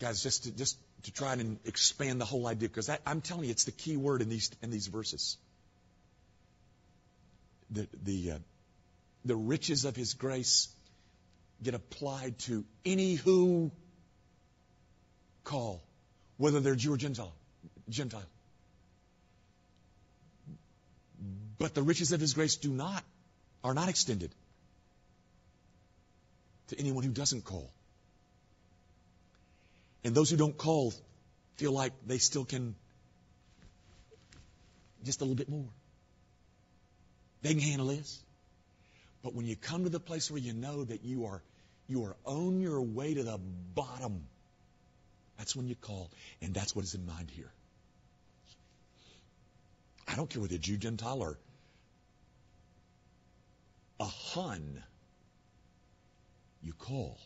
Guys, 0.00 0.22
just 0.22 0.44
to, 0.44 0.50
just 0.50 0.76
to 1.04 1.12
try 1.12 1.32
and 1.34 1.58
expand 1.64 2.20
the 2.20 2.24
whole 2.24 2.46
idea, 2.46 2.68
because 2.68 2.90
I'm 3.06 3.20
telling 3.20 3.44
you, 3.44 3.50
it's 3.50 3.64
the 3.64 3.72
key 3.72 3.96
word 3.96 4.22
in 4.22 4.28
these 4.28 4.50
in 4.62 4.70
these 4.70 4.86
verses. 4.86 5.36
The 7.70 7.88
the 8.02 8.32
uh, 8.32 8.38
the 9.24 9.36
riches 9.36 9.84
of 9.84 9.96
His 9.96 10.14
grace 10.14 10.68
get 11.62 11.74
applied 11.74 12.38
to 12.40 12.64
any 12.84 13.14
who 13.14 13.70
call, 15.44 15.82
whether 16.36 16.60
they're 16.60 16.74
Jew 16.74 16.94
or 16.94 16.96
Gentile. 16.96 17.34
Gentile. 17.88 18.22
But 21.58 21.74
the 21.74 21.82
riches 21.82 22.12
of 22.12 22.20
His 22.20 22.34
grace 22.34 22.56
do 22.56 22.70
not 22.70 23.04
are 23.62 23.74
not 23.74 23.88
extended 23.88 24.34
to 26.68 26.78
anyone 26.78 27.04
who 27.04 27.10
doesn't 27.10 27.44
call. 27.44 27.70
And 30.04 30.14
those 30.14 30.30
who 30.30 30.36
don't 30.36 30.56
call 30.56 30.92
feel 31.56 31.72
like 31.72 31.92
they 32.06 32.18
still 32.18 32.44
can 32.44 32.74
just 35.04 35.20
a 35.20 35.24
little 35.24 35.36
bit 35.36 35.48
more. 35.48 35.68
They 37.42 37.50
can 37.50 37.60
handle 37.60 37.88
this. 37.88 38.22
But 39.22 39.34
when 39.34 39.46
you 39.46 39.56
come 39.56 39.84
to 39.84 39.90
the 39.90 40.00
place 40.00 40.30
where 40.30 40.40
you 40.40 40.52
know 40.52 40.84
that 40.84 41.04
you 41.04 41.26
are 41.26 41.42
you 41.88 42.04
are 42.04 42.16
on 42.24 42.60
your 42.60 42.80
way 42.80 43.14
to 43.14 43.22
the 43.22 43.38
bottom, 43.74 44.26
that's 45.38 45.54
when 45.54 45.68
you 45.68 45.74
call. 45.74 46.10
And 46.40 46.54
that's 46.54 46.74
what 46.74 46.84
is 46.84 46.94
in 46.94 47.06
mind 47.06 47.30
here. 47.30 47.50
I 50.08 50.16
don't 50.16 50.28
care 50.28 50.40
whether 50.40 50.54
you're 50.54 50.60
Jew, 50.60 50.76
Gentile, 50.76 51.20
or 51.20 51.38
a 54.00 54.04
Hun. 54.04 54.82
You 56.62 56.72
call. 56.72 57.18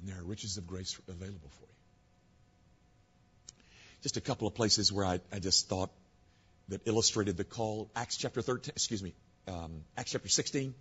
And 0.00 0.08
there 0.08 0.18
are 0.20 0.24
riches 0.24 0.56
of 0.56 0.66
grace 0.66 0.98
available 1.08 1.50
for 1.50 1.62
you. 1.62 3.54
Just 4.02 4.16
a 4.16 4.20
couple 4.20 4.48
of 4.48 4.54
places 4.54 4.90
where 4.92 5.04
I, 5.04 5.20
I 5.32 5.38
just 5.40 5.68
thought 5.68 5.90
that 6.68 6.82
illustrated 6.86 7.36
the 7.36 7.44
call. 7.44 7.90
Acts 7.94 8.16
chapter 8.16 8.40
13, 8.40 8.72
excuse 8.74 9.02
me, 9.02 9.12
um, 9.46 9.84
Acts 9.96 10.12
chapter 10.12 10.28
16. 10.28 10.74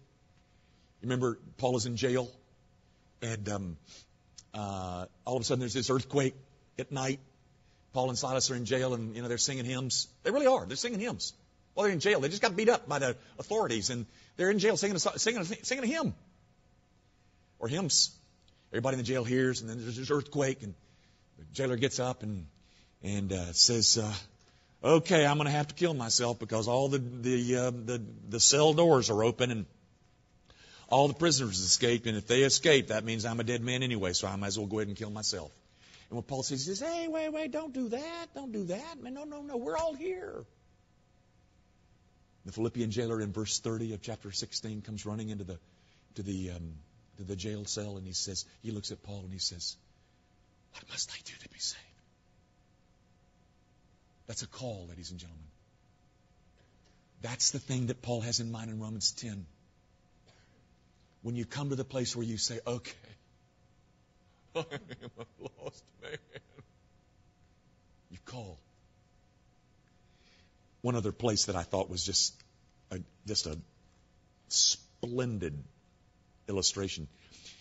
Remember, 1.02 1.38
Paul 1.58 1.76
is 1.78 1.86
in 1.86 1.96
jail, 1.98 2.30
and 3.22 3.50
um, 3.50 3.78
uh, 4.54 5.06
all 5.26 5.36
of 5.36 5.42
a 5.42 5.46
sudden 5.46 5.60
there's 5.60 5.74
this 5.74 5.90
earthquake 5.90 6.36
at 6.78 6.92
night. 6.92 7.20
Paul 7.94 8.10
and 8.10 8.18
Silas 8.18 8.52
are 8.52 8.56
in 8.56 8.66
jail, 8.66 8.94
and 8.94 9.16
you 9.16 9.22
know 9.22 9.28
they're 9.28 9.38
singing 9.38 9.66
hymns. 9.66 10.08
They 10.24 10.32
really 10.32 10.48
are. 10.48 10.66
They're 10.66 10.78
singing 10.78 11.00
hymns. 11.00 11.34
Well, 11.74 11.86
they're 11.86 11.94
in 11.94 12.00
jail. 12.00 12.20
They 12.20 12.30
just 12.30 12.42
got 12.42 12.56
beat 12.56 12.70
up 12.70 12.88
by 12.88 13.00
the 13.00 13.16
authorities, 13.40 13.90
and 13.90 14.06
they're 14.38 14.52
in 14.52 14.60
jail 14.60 14.78
singing 14.78 14.96
a, 14.96 15.00
singing 15.00 15.42
a, 15.42 15.46
singing 15.46 15.84
a 15.84 15.88
hymn 15.88 16.14
or 17.58 17.68
hymns. 17.68 18.16
Everybody 18.72 18.96
in 18.96 19.00
the 19.00 19.04
jail 19.04 19.24
hears, 19.24 19.62
and 19.62 19.70
then 19.70 19.82
there's 19.82 19.98
this 19.98 20.12
earthquake, 20.12 20.62
and 20.62 20.76
the 21.38 21.46
jailer 21.54 21.76
gets 21.76 22.00
up 22.00 22.22
and 22.22 22.46
and 23.02 23.34
uh, 23.34 23.54
says, 23.54 23.98
uh, 23.98 24.14
"Okay, 24.84 25.26
I'm 25.26 25.38
going 25.38 25.46
to 25.46 25.52
have 25.52 25.70
to 25.70 25.76
kill 25.76 25.94
myself 25.94 26.38
because 26.38 26.68
all 26.68 26.88
the 26.88 27.00
the, 27.00 27.56
uh, 27.56 27.72
the 27.72 28.02
the 28.30 28.40
cell 28.40 28.74
doors 28.74 29.10
are 29.10 29.24
open 29.24 29.50
and 29.50 29.66
all 30.88 31.08
the 31.08 31.16
prisoners 31.16 31.60
escaped, 31.60 32.06
and 32.06 32.16
if 32.16 32.28
they 32.28 32.42
escape, 32.42 32.88
that 32.88 33.04
means 33.04 33.26
I'm 33.26 33.40
a 33.40 33.44
dead 33.44 33.62
man 33.62 33.82
anyway. 33.82 34.14
So 34.14 34.28
I 34.28 34.36
might 34.36 34.48
as 34.48 34.60
well 34.60 34.68
go 34.68 34.80
ahead 34.80 34.88
and 34.88 34.98
kill 34.98 35.10
myself." 35.10 35.52
And 36.10 36.18
what 36.18 36.28
Paul 36.28 36.44
says, 36.44 36.66
he 36.66 36.76
says, 36.76 36.80
"Hey, 36.80 37.08
wait, 37.08 37.34
wait, 37.34 37.52
don't 37.52 37.74
do 37.74 37.90
that, 37.90 38.28
don't 38.36 38.52
do 38.52 38.66
that, 38.66 39.02
man, 39.02 39.16
no, 39.16 39.24
no, 39.24 39.42
no, 39.42 39.58
we're 39.58 39.78
all 39.78 39.96
here." 39.96 40.46
The 42.46 42.52
Philippian 42.52 42.92
jailer 42.92 43.20
in 43.20 43.34
verse 43.34 43.60
30 43.60 43.94
of 43.94 44.02
chapter 44.02 44.32
16 44.32 44.82
comes 44.82 45.06
running 45.06 45.30
into 45.30 45.44
the 45.44 45.60
to 46.16 46.24
the 46.24 46.52
um, 46.52 46.74
to 47.20 47.26
the 47.26 47.36
jail 47.36 47.66
cell, 47.66 47.98
and 47.98 48.08
he 48.08 48.14
says, 48.14 48.46
he 48.64 48.72
looks 48.72 48.92
at 48.92 49.04
Paul 49.04 49.22
and 49.24 49.34
he 49.34 49.40
says, 49.40 49.76
"What 50.74 50.90
must 50.90 51.12
I 51.12 51.18
do 51.26 51.34
to 51.44 51.50
be 51.50 51.60
saved?" 51.60 51.84
That's 54.28 54.42
a 54.42 54.48
call, 54.48 54.88
ladies 54.90 55.12
and 55.12 55.20
gentlemen. 55.20 55.44
That's 57.22 57.52
the 57.52 57.60
thing 57.60 57.88
that 57.88 58.02
Paul 58.02 58.22
has 58.22 58.40
in 58.40 58.52
mind 58.52 58.70
in 58.70 58.80
Romans 58.80 59.12
10. 59.12 59.46
When 61.22 61.36
you 61.36 61.46
come 61.46 61.70
to 61.72 61.76
the 61.76 61.84
place 61.84 62.16
where 62.16 62.26
you 62.26 62.38
say, 62.38 62.60
okay, 62.66 62.92
I 64.56 64.60
am 64.60 65.12
a 65.20 65.26
lost 65.64 65.84
man, 66.02 66.18
you 68.10 68.18
call. 68.26 68.58
One 70.82 70.96
other 70.96 71.12
place 71.12 71.46
that 71.46 71.58
I 71.58 71.64
thought 71.64 71.90
was 71.90 72.06
just 72.06 72.34
a, 72.92 73.00
just 73.28 73.48
a 73.48 73.58
splendid 74.48 75.62
illustration. 76.50 77.08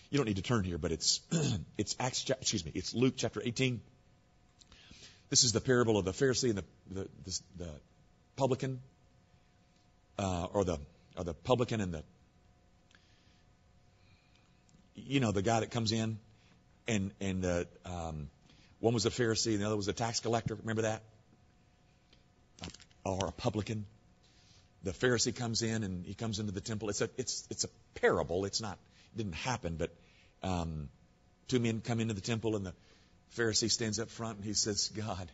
You 0.09 0.17
don't 0.17 0.25
need 0.25 0.37
to 0.37 0.41
turn 0.41 0.63
here, 0.63 0.77
but 0.77 0.91
it's 0.91 1.21
it's 1.77 1.95
Acts. 1.99 2.29
Excuse 2.29 2.65
me. 2.65 2.71
It's 2.75 2.93
Luke 2.93 3.13
chapter 3.15 3.41
18. 3.43 3.79
This 5.29 5.43
is 5.43 5.51
the 5.51 5.61
parable 5.61 5.97
of 5.97 6.05
the 6.05 6.11
Pharisee 6.11 6.49
and 6.49 6.57
the, 6.57 6.63
the, 6.89 7.07
the, 7.25 7.39
the 7.57 7.69
publican, 8.35 8.79
uh, 10.17 10.47
or 10.51 10.63
the, 10.65 10.79
or 11.15 11.23
the 11.23 11.35
publican 11.35 11.81
and 11.81 11.93
the, 11.93 12.03
you 14.95 15.19
know, 15.19 15.31
the 15.31 15.43
guy 15.43 15.59
that 15.59 15.69
comes 15.69 15.91
in, 15.91 16.17
and 16.87 17.11
and 17.21 17.43
the 17.43 17.67
um, 17.85 18.29
one 18.79 18.93
was 18.93 19.05
a 19.05 19.11
Pharisee 19.11 19.53
and 19.53 19.61
the 19.61 19.67
other 19.67 19.77
was 19.77 19.87
a 19.87 19.93
tax 19.93 20.19
collector. 20.19 20.55
Remember 20.55 20.81
that? 20.83 21.03
Or 23.05 23.27
a 23.27 23.31
publican. 23.31 23.85
The 24.83 24.91
Pharisee 24.91 25.35
comes 25.35 25.61
in 25.61 25.83
and 25.83 26.05
he 26.05 26.13
comes 26.13 26.39
into 26.39 26.51
the 26.51 26.61
temple. 26.61 26.89
It's 26.89 27.01
a 27.01 27.09
it's 27.17 27.47
it's 27.49 27.65
a 27.65 27.69
parable. 27.95 28.45
It's 28.45 28.61
not 28.61 28.77
it 29.13 29.17
didn't 29.17 29.35
happen, 29.35 29.75
but 29.75 29.91
um, 30.41 30.89
two 31.47 31.59
men 31.59 31.81
come 31.81 31.99
into 31.99 32.13
the 32.13 32.21
temple 32.21 32.55
and 32.55 32.65
the 32.65 32.73
Pharisee 33.35 33.69
stands 33.69 33.99
up 33.99 34.09
front 34.09 34.37
and 34.37 34.45
he 34.45 34.53
says, 34.53 34.89
God, 34.89 35.29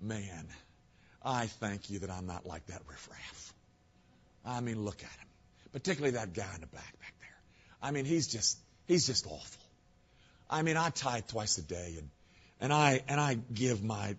man, 0.00 0.46
I 1.22 1.46
thank 1.46 1.90
you 1.90 2.00
that 2.00 2.10
I'm 2.10 2.26
not 2.26 2.46
like 2.46 2.66
that 2.66 2.82
riffraff. 2.88 3.54
I 4.44 4.60
mean, 4.60 4.84
look 4.84 5.02
at 5.02 5.10
him. 5.10 5.28
Particularly 5.72 6.16
that 6.16 6.34
guy 6.34 6.54
in 6.54 6.60
the 6.60 6.66
back 6.66 7.00
back 7.00 7.14
there. 7.20 7.36
I 7.82 7.90
mean, 7.90 8.04
he's 8.04 8.28
just 8.28 8.58
he's 8.86 9.06
just 9.06 9.26
awful. 9.26 9.62
I 10.48 10.62
mean, 10.62 10.76
I 10.76 10.90
tithe 10.90 11.26
twice 11.26 11.58
a 11.58 11.62
day 11.62 11.96
and 11.98 12.10
and 12.60 12.72
I 12.72 13.02
and 13.08 13.20
I 13.20 13.34
give 13.52 13.82
my 13.82 14.14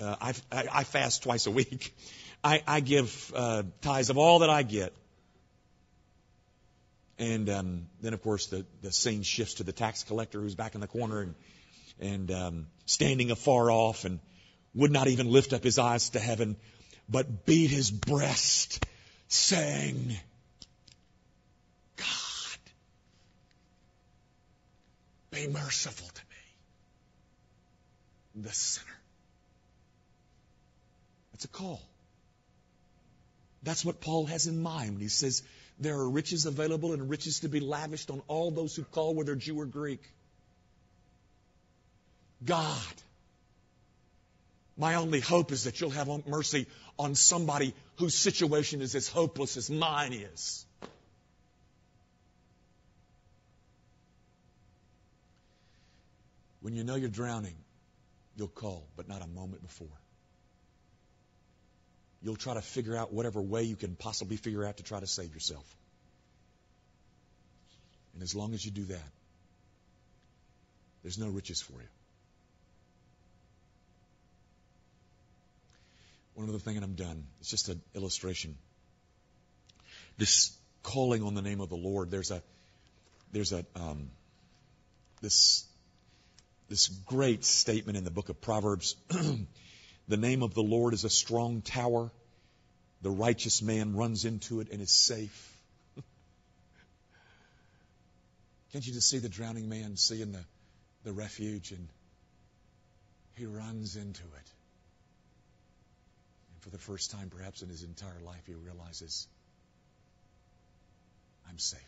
uh, 0.00 0.16
I, 0.20 0.34
I 0.52 0.68
I 0.72 0.84
fast 0.84 1.24
twice 1.24 1.46
a 1.46 1.50
week. 1.50 1.94
I 2.44 2.62
I 2.66 2.80
give 2.80 3.32
uh, 3.34 3.62
tithes 3.80 4.10
of 4.10 4.18
all 4.18 4.40
that 4.40 4.50
I 4.50 4.62
get. 4.62 4.92
And 7.18 7.48
um, 7.50 7.86
then, 8.00 8.14
of 8.14 8.22
course, 8.22 8.46
the, 8.46 8.66
the 8.80 8.90
scene 8.90 9.22
shifts 9.22 9.54
to 9.54 9.62
the 9.62 9.70
tax 9.72 10.02
collector 10.02 10.40
who's 10.40 10.56
back 10.56 10.74
in 10.74 10.80
the 10.80 10.88
corner 10.88 11.20
and, 11.20 11.34
and 12.00 12.30
um, 12.32 12.66
standing 12.84 13.30
afar 13.30 13.70
off 13.70 14.04
and 14.04 14.18
would 14.74 14.90
not 14.90 15.06
even 15.06 15.30
lift 15.30 15.52
up 15.52 15.62
his 15.62 15.78
eyes 15.78 16.10
to 16.10 16.18
heaven, 16.18 16.56
but 17.08 17.46
beat 17.46 17.70
his 17.70 17.92
breast, 17.92 18.84
saying, 19.28 20.16
God, 21.96 22.06
be 25.30 25.46
merciful 25.46 26.08
to 26.08 26.22
me, 28.34 28.42
the 28.42 28.52
sinner. 28.52 28.86
That's 31.32 31.44
a 31.44 31.48
call. 31.48 31.80
That's 33.62 33.84
what 33.84 34.00
Paul 34.00 34.26
has 34.26 34.46
in 34.46 34.60
mind 34.60 34.92
when 34.92 35.00
he 35.00 35.08
says, 35.08 35.42
there 35.78 35.96
are 35.96 36.08
riches 36.08 36.46
available 36.46 36.92
and 36.92 37.08
riches 37.08 37.40
to 37.40 37.48
be 37.48 37.60
lavished 37.60 38.10
on 38.10 38.22
all 38.28 38.50
those 38.50 38.74
who 38.74 38.84
call, 38.84 39.14
whether 39.14 39.34
Jew 39.34 39.60
or 39.60 39.66
Greek. 39.66 40.02
God. 42.44 42.94
My 44.76 44.94
only 44.96 45.20
hope 45.20 45.52
is 45.52 45.64
that 45.64 45.80
you'll 45.80 45.90
have 45.90 46.08
mercy 46.26 46.66
on 46.98 47.14
somebody 47.14 47.74
whose 47.96 48.14
situation 48.14 48.80
is 48.80 48.94
as 48.94 49.08
hopeless 49.08 49.56
as 49.56 49.70
mine 49.70 50.12
is. 50.12 50.66
When 56.60 56.74
you 56.74 56.84
know 56.84 56.94
you're 56.94 57.10
drowning, 57.10 57.56
you'll 58.36 58.48
call, 58.48 58.86
but 58.96 59.08
not 59.08 59.20
a 59.20 59.26
moment 59.26 59.62
before. 59.62 59.88
You'll 62.22 62.36
try 62.36 62.54
to 62.54 62.62
figure 62.62 62.96
out 62.96 63.12
whatever 63.12 63.40
way 63.40 63.64
you 63.64 63.76
can 63.76 63.96
possibly 63.96 64.36
figure 64.36 64.64
out 64.64 64.76
to 64.76 64.82
try 64.82 65.00
to 65.00 65.06
save 65.06 65.34
yourself. 65.34 65.64
And 68.14 68.22
as 68.22 68.34
long 68.34 68.54
as 68.54 68.64
you 68.64 68.70
do 68.70 68.84
that, 68.84 69.10
there's 71.02 71.18
no 71.18 71.28
riches 71.28 71.60
for 71.60 71.72
you. 71.72 71.88
One 76.34 76.48
other 76.48 76.58
thing, 76.58 76.76
and 76.76 76.84
I'm 76.84 76.94
done. 76.94 77.24
It's 77.40 77.50
just 77.50 77.68
an 77.68 77.82
illustration. 77.94 78.56
This 80.16 80.56
calling 80.82 81.22
on 81.22 81.34
the 81.34 81.42
name 81.42 81.60
of 81.60 81.68
the 81.68 81.76
Lord. 81.76 82.10
There's 82.10 82.30
a, 82.30 82.42
there's 83.32 83.52
a, 83.52 83.64
um, 83.74 84.10
this, 85.20 85.64
this 86.68 86.88
great 86.88 87.44
statement 87.44 87.98
in 87.98 88.04
the 88.04 88.10
book 88.10 88.28
of 88.28 88.40
Proverbs. 88.40 88.96
the 90.08 90.16
name 90.16 90.42
of 90.42 90.54
the 90.54 90.62
Lord 90.62 90.94
is 90.94 91.04
a 91.04 91.10
strong 91.10 91.62
tower. 91.62 92.10
The 93.02 93.10
righteous 93.10 93.62
man 93.62 93.96
runs 93.96 94.24
into 94.24 94.60
it 94.60 94.70
and 94.70 94.80
is 94.80 94.90
safe. 94.90 95.56
Can't 98.72 98.86
you 98.86 98.92
just 98.92 99.08
see 99.08 99.18
the 99.18 99.28
drowning 99.28 99.68
man 99.68 99.96
seeing 99.96 100.32
the, 100.32 100.44
the 101.04 101.12
refuge 101.12 101.72
and 101.72 101.88
he 103.36 103.46
runs 103.46 103.96
into 103.96 104.22
it? 104.22 104.50
And 106.52 106.60
for 106.60 106.70
the 106.70 106.78
first 106.78 107.10
time, 107.10 107.30
perhaps 107.30 107.62
in 107.62 107.68
his 107.68 107.82
entire 107.82 108.20
life, 108.24 108.42
he 108.46 108.54
realizes, 108.54 109.26
I'm 111.48 111.58
safe. 111.58 111.80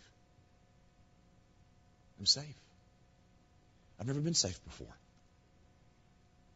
I'm 2.18 2.26
safe. 2.26 2.56
I've 4.00 4.06
never 4.06 4.20
been 4.20 4.34
safe 4.34 4.62
before. 4.64 4.94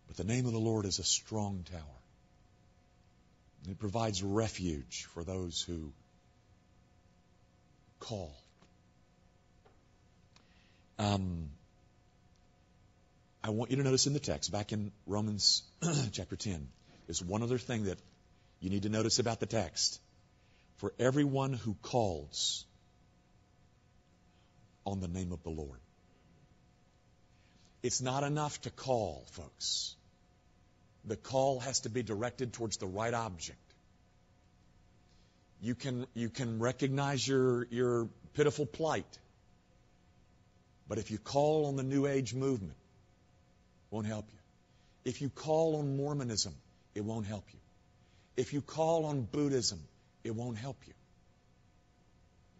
But 0.08 0.16
the 0.16 0.24
name 0.24 0.46
of 0.46 0.52
the 0.52 0.58
Lord 0.58 0.86
is 0.86 0.98
a 0.98 1.04
strong 1.04 1.64
tower. 1.70 1.82
And 3.62 3.72
it 3.72 3.78
provides 3.78 4.22
refuge 4.22 5.06
for 5.12 5.22
those 5.22 5.62
who 5.62 5.92
call. 8.00 8.34
Um, 10.98 11.50
I 13.44 13.50
want 13.50 13.70
you 13.70 13.76
to 13.76 13.82
notice 13.82 14.06
in 14.06 14.14
the 14.14 14.20
text, 14.20 14.50
back 14.50 14.72
in 14.72 14.90
Romans 15.06 15.62
chapter 16.12 16.36
10, 16.36 16.68
there's 17.06 17.22
one 17.22 17.42
other 17.42 17.58
thing 17.58 17.84
that 17.84 17.98
you 18.60 18.70
need 18.70 18.82
to 18.82 18.88
notice 18.88 19.18
about 19.18 19.40
the 19.40 19.46
text. 19.46 20.00
For 20.78 20.92
everyone 20.98 21.52
who 21.52 21.74
calls 21.82 22.64
on 24.86 25.00
the 25.00 25.08
name 25.08 25.32
of 25.32 25.42
the 25.42 25.50
Lord. 25.50 25.80
It's 27.82 28.00
not 28.00 28.24
enough 28.24 28.60
to 28.62 28.70
call, 28.70 29.24
folks. 29.32 29.94
The 31.08 31.16
call 31.16 31.58
has 31.60 31.80
to 31.80 31.88
be 31.88 32.02
directed 32.02 32.52
towards 32.52 32.76
the 32.76 32.86
right 32.86 33.14
object. 33.14 33.58
You 35.62 35.74
can, 35.74 36.06
you 36.14 36.28
can 36.28 36.58
recognize 36.58 37.26
your, 37.26 37.66
your 37.70 38.08
pitiful 38.34 38.66
plight. 38.66 39.18
But 40.86 40.98
if 40.98 41.10
you 41.10 41.16
call 41.16 41.64
on 41.66 41.76
the 41.76 41.82
New 41.82 42.06
Age 42.06 42.34
movement, 42.34 42.76
it 43.90 43.94
won't 43.94 44.06
help 44.06 44.26
you. 44.30 44.38
If 45.10 45.22
you 45.22 45.30
call 45.30 45.76
on 45.76 45.96
Mormonism, 45.96 46.54
it 46.94 47.02
won't 47.02 47.26
help 47.26 47.46
you. 47.54 47.60
If 48.36 48.52
you 48.52 48.60
call 48.60 49.06
on 49.06 49.22
Buddhism, 49.22 49.80
it 50.24 50.34
won't 50.34 50.58
help 50.58 50.76
you. 50.86 50.92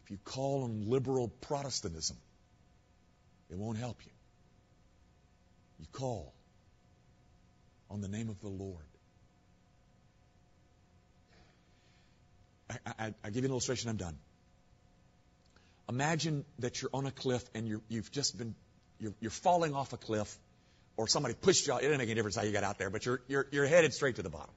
If 0.04 0.11
you 0.11 0.18
call 0.24 0.64
on 0.64 0.88
liberal 0.88 1.28
Protestantism, 1.28 2.16
it 3.50 3.58
won't 3.58 3.76
help 3.76 3.98
you. 4.06 4.12
You 5.80 5.87
call 5.92 6.32
on 7.90 8.01
the 8.01 8.09
name 8.09 8.29
of 8.29 8.40
the 8.40 8.48
Lord. 8.48 8.85
I, 12.70 12.77
I, 12.98 13.14
I 13.24 13.31
give 13.31 13.44
you 13.44 13.48
an 13.48 13.53
illustration, 13.53 13.90
I'm 13.90 13.96
done. 13.96 14.18
Imagine 15.88 16.44
that 16.59 16.83
you're 16.83 16.90
on 16.92 17.07
a 17.07 17.11
cliff 17.11 17.42
and 17.55 17.66
you 17.66 17.81
have 17.92 18.11
just 18.11 18.37
been, 18.37 18.55
you're, 19.01 19.14
you're, 19.20 19.31
falling 19.31 19.74
off 19.74 19.94
a 19.94 19.96
cliff, 19.96 20.38
or 20.98 21.09
somebody 21.09 21.35
pushed 21.35 21.66
you 21.66 21.72
out. 21.72 21.81
It 21.81 21.85
doesn't 21.85 21.98
make 21.98 22.09
any 22.09 22.14
difference 22.14 22.37
how 22.37 22.42
you 22.42 22.53
got 22.53 22.64
out 22.64 22.79
there, 22.79 22.90
but 22.90 23.07
you're, 23.07 23.22
you're, 23.27 23.46
you're 23.51 23.66
headed 23.66 23.94
straight 23.94 24.16
to 24.16 24.22
the 24.22 24.29
bottom. 24.29 24.53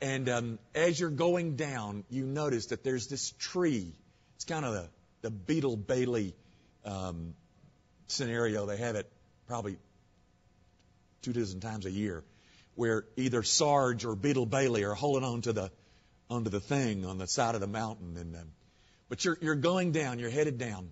And 0.00 0.28
um, 0.28 0.58
as 0.74 0.98
you're 0.98 1.10
going 1.10 1.56
down, 1.56 2.04
you 2.08 2.24
notice 2.24 2.66
that 2.66 2.84
there's 2.84 3.08
this 3.08 3.32
tree. 3.38 3.92
It's 4.36 4.44
kind 4.44 4.64
of 4.64 4.74
the, 4.74 4.88
the 5.22 5.30
Beetle 5.30 5.76
Bailey 5.76 6.34
um, 6.84 7.34
scenario. 8.06 8.66
They 8.66 8.76
have 8.76 8.94
it 8.94 9.10
probably 9.46 9.76
two 11.22 11.32
dozen 11.32 11.60
times 11.60 11.86
a 11.86 11.90
year, 11.90 12.24
where 12.74 13.04
either 13.16 13.42
Sarge 13.42 14.04
or 14.04 14.16
Beetle 14.16 14.46
Bailey 14.46 14.84
are 14.84 14.94
holding 14.94 15.28
on 15.28 15.42
to 15.42 15.52
the 15.52 15.70
onto 16.28 16.50
the 16.50 16.60
thing 16.60 17.04
on 17.04 17.18
the 17.18 17.26
side 17.26 17.54
of 17.54 17.60
the 17.60 17.66
mountain, 17.66 18.16
and 18.16 18.36
um, 18.36 18.52
but 19.10 19.24
you're, 19.24 19.36
you're 19.42 19.56
going 19.56 19.90
down, 19.90 20.20
you're 20.20 20.30
headed 20.30 20.56
down. 20.56 20.88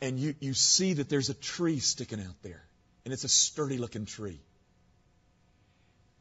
And 0.00 0.18
you, 0.18 0.34
you 0.40 0.54
see 0.54 0.94
that 0.94 1.08
there's 1.08 1.30
a 1.30 1.34
tree 1.34 1.80
sticking 1.80 2.20
out 2.20 2.40
there. 2.42 2.64
And 3.04 3.12
it's 3.12 3.24
a 3.24 3.28
sturdy 3.28 3.76
looking 3.76 4.06
tree. 4.06 4.40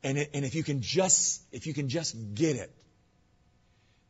And, 0.04 0.18
it, 0.18 0.32
and 0.34 0.44
if 0.44 0.56
you 0.56 0.64
can 0.64 0.82
just, 0.82 1.44
if 1.52 1.68
you 1.68 1.74
can 1.76 1.88
just 1.88 2.16
get 2.34 2.56
it, 2.56 2.72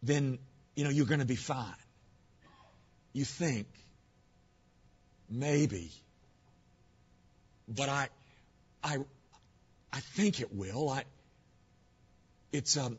then, 0.01 0.39
you 0.75 0.86
know, 0.86 0.89
you're 0.89 1.05
going 1.05 1.19
to 1.19 1.25
be 1.25 1.36
fine. 1.36 1.67
You 3.12 3.25
think, 3.25 3.67
maybe, 5.29 5.91
but 7.75 7.89
I, 7.89 8.10
I, 8.84 8.97
I 9.91 9.99
think 9.99 10.41
it 10.41 10.53
will. 10.53 10.89
I, 10.89 11.03
it's, 12.51 12.77
um, 12.77 12.97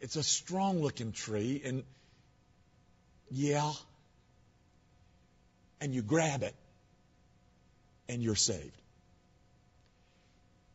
it's 0.00 0.16
a 0.16 0.22
strong 0.22 0.80
looking 0.80 1.12
tree, 1.12 1.60
and 1.64 1.82
yeah, 3.30 3.72
and 5.80 5.94
you 5.94 6.02
grab 6.02 6.42
it, 6.42 6.54
and 8.08 8.22
you're 8.22 8.36
saved. 8.36 8.76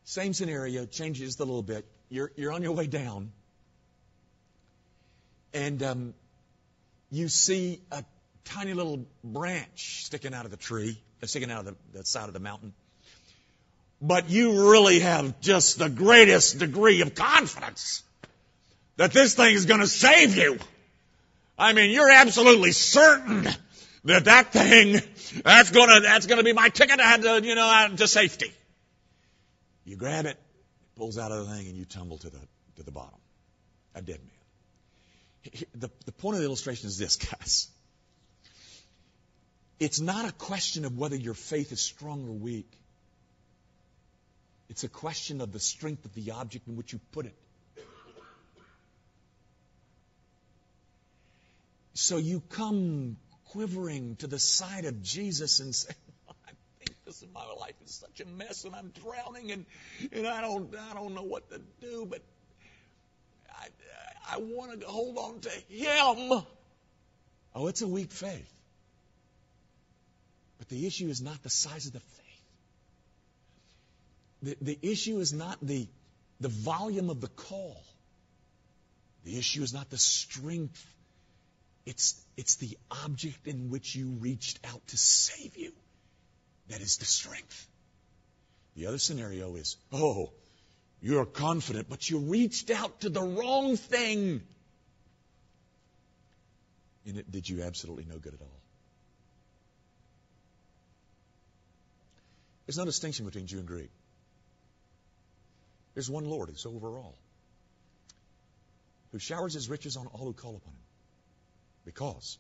Same 0.03 0.33
scenario, 0.33 0.85
changes 0.85 1.39
a 1.39 1.45
little 1.45 1.63
bit. 1.63 1.85
You're, 2.09 2.31
you're 2.35 2.51
on 2.51 2.61
your 2.61 2.73
way 2.73 2.87
down, 2.87 3.31
and 5.53 5.81
um, 5.81 6.13
you 7.09 7.27
see 7.29 7.81
a 7.91 8.03
tiny 8.45 8.73
little 8.73 9.05
branch 9.23 10.05
sticking 10.05 10.33
out 10.33 10.45
of 10.45 10.51
the 10.51 10.57
tree, 10.57 11.01
uh, 11.21 11.25
sticking 11.25 11.49
out 11.49 11.65
of 11.65 11.65
the, 11.65 11.99
the 11.99 12.05
side 12.05 12.27
of 12.27 12.33
the 12.33 12.39
mountain. 12.39 12.73
But 14.05 14.29
you 14.29 14.69
really 14.69 14.99
have 14.99 15.39
just 15.39 15.79
the 15.79 15.89
greatest 15.89 16.59
degree 16.59 16.99
of 16.99 17.15
confidence 17.15 18.03
that 18.97 19.13
this 19.13 19.33
thing 19.33 19.55
is 19.55 19.65
going 19.65 19.79
to 19.79 19.87
save 19.87 20.35
you. 20.35 20.59
I 21.57 21.71
mean, 21.71 21.89
you're 21.89 22.11
absolutely 22.11 22.73
certain 22.73 23.47
that 24.03 24.25
that 24.25 24.51
thing, 24.51 25.01
that's 25.45 25.71
gonna, 25.71 26.01
that's 26.01 26.27
gonna 26.27 26.43
be 26.43 26.51
my 26.51 26.67
ticket 26.67 26.99
to, 26.99 27.41
you 27.41 27.55
know, 27.55 27.89
to 27.95 28.05
safety. 28.05 28.51
You 29.85 29.95
grab 29.95 30.25
it, 30.25 30.31
it 30.31 30.95
pulls 30.97 31.17
out 31.17 31.31
of 31.31 31.47
the 31.47 31.55
thing, 31.55 31.67
and 31.67 31.77
you 31.77 31.85
tumble 31.85 32.17
to 32.17 32.29
the, 32.29 32.39
to 32.75 32.83
the 32.83 32.91
bottom. 32.91 33.19
A 33.95 34.01
dead 34.01 34.19
man. 34.19 35.63
The, 35.75 35.89
the 36.05 36.11
point 36.11 36.35
of 36.35 36.41
the 36.41 36.45
illustration 36.45 36.87
is 36.87 36.97
this, 36.97 37.15
guys. 37.39 37.69
It's 39.79 40.01
not 40.01 40.27
a 40.27 40.33
question 40.33 40.83
of 40.83 40.97
whether 40.97 41.15
your 41.15 41.35
faith 41.35 41.71
is 41.71 41.79
strong 41.79 42.27
or 42.27 42.33
weak. 42.33 42.69
It's 44.73 44.83
a 44.83 44.89
question 44.89 45.39
of 45.41 45.51
the 45.51 45.59
strength 45.59 46.03
of 46.03 46.15
the 46.15 46.31
object 46.31 46.67
in 46.67 46.75
which 46.75 46.93
you 46.93 46.99
put 47.11 47.27
it. 47.27 47.35
So 51.93 52.17
you 52.17 52.41
come 52.49 53.17
quivering 53.49 54.15
to 54.15 54.25
the 54.25 54.39
side 54.39 54.85
of 54.85 55.03
Jesus 55.03 55.59
and 55.59 55.75
say, 55.75 55.93
oh, 56.27 56.33
I 56.47 56.53
think 56.79 56.95
this 57.05 57.21
in 57.21 57.31
my 57.31 57.45
life 57.59 57.75
is 57.85 57.91
such 57.91 58.19
a 58.21 58.25
mess 58.25 58.63
and 58.63 58.73
I'm 58.73 58.91
drowning 58.99 59.51
and, 59.51 59.65
and 60.11 60.25
I 60.25 60.41
don't 60.41 60.73
I 60.75 60.95
don't 60.95 61.13
know 61.13 61.21
what 61.21 61.47
to 61.51 61.61
do, 61.79 62.07
but 62.09 62.23
I 63.51 63.67
I 64.27 64.37
want 64.39 64.81
to 64.81 64.87
hold 64.87 65.19
on 65.19 65.39
to 65.41 65.51
him. 65.69 66.43
Oh, 67.53 67.67
it's 67.67 67.83
a 67.83 67.87
weak 67.87 68.11
faith. 68.11 68.51
But 70.57 70.67
the 70.69 70.87
issue 70.87 71.09
is 71.09 71.21
not 71.21 71.43
the 71.43 71.51
size 71.51 71.85
of 71.85 71.93
the 71.93 71.99
faith. 71.99 72.22
The, 74.43 74.77
issue 74.81 75.19
is 75.19 75.31
not 75.31 75.57
the, 75.61 75.87
the 76.41 76.49
volume 76.49 77.09
of 77.09 77.21
the 77.21 77.29
call. 77.29 77.81
The 79.23 79.37
issue 79.37 79.63
is 79.63 79.73
not 79.73 79.89
the 79.89 79.97
strength 79.97 80.85
it's, 81.85 82.15
it's 82.37 82.55
the 82.55 82.77
object 83.03 83.47
in 83.47 83.69
which 83.69 83.95
you 83.95 84.07
reached 84.07 84.59
out 84.65 84.85
to 84.87 84.97
save 84.97 85.57
you 85.57 85.73
that 86.69 86.81
is 86.81 86.97
the 86.97 87.05
strength. 87.05 87.67
The 88.75 88.87
other 88.87 88.97
scenario 88.97 89.55
is, 89.55 89.75
oh, 89.91 90.31
you're 91.01 91.25
confident, 91.25 91.89
but 91.89 92.09
you 92.09 92.19
reached 92.19 92.71
out 92.71 93.01
to 93.01 93.09
the 93.09 93.21
wrong 93.21 93.75
thing. 93.75 94.41
And 97.05 97.17
it 97.17 97.29
did 97.29 97.49
you 97.49 97.63
absolutely 97.63 98.05
no 98.09 98.17
good 98.17 98.33
at 98.33 98.41
all. 98.41 98.47
There's 102.65 102.77
no 102.77 102.85
distinction 102.85 103.25
between 103.25 103.45
Jew 103.45 103.59
and 103.59 103.67
Greek. 103.67 103.91
There's 105.93 106.09
one 106.09 106.25
Lord 106.25 106.49
who's 106.49 106.65
over 106.65 106.97
all, 106.97 107.17
who 109.11 109.19
showers 109.19 109.53
his 109.53 109.69
riches 109.69 109.95
on 109.95 110.07
all 110.07 110.25
who 110.25 110.33
call 110.33 110.55
upon 110.55 110.73
him. 110.73 110.79
Because 111.85 112.37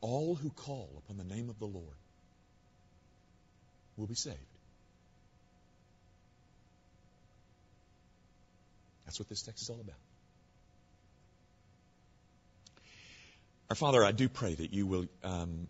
all 0.00 0.34
who 0.34 0.50
call 0.50 1.02
upon 1.04 1.18
the 1.18 1.24
name 1.24 1.50
of 1.50 1.58
the 1.58 1.66
Lord 1.66 1.96
will 3.96 4.06
be 4.06 4.14
saved. 4.14 4.36
That's 9.04 9.18
what 9.18 9.28
this 9.28 9.42
text 9.42 9.62
is 9.62 9.70
all 9.70 9.80
about. 9.80 9.96
Our 13.70 13.76
Father, 13.76 14.04
I 14.04 14.12
do 14.12 14.28
pray 14.28 14.54
that 14.54 14.72
you 14.72 14.86
will 14.86 15.06
um, 15.24 15.66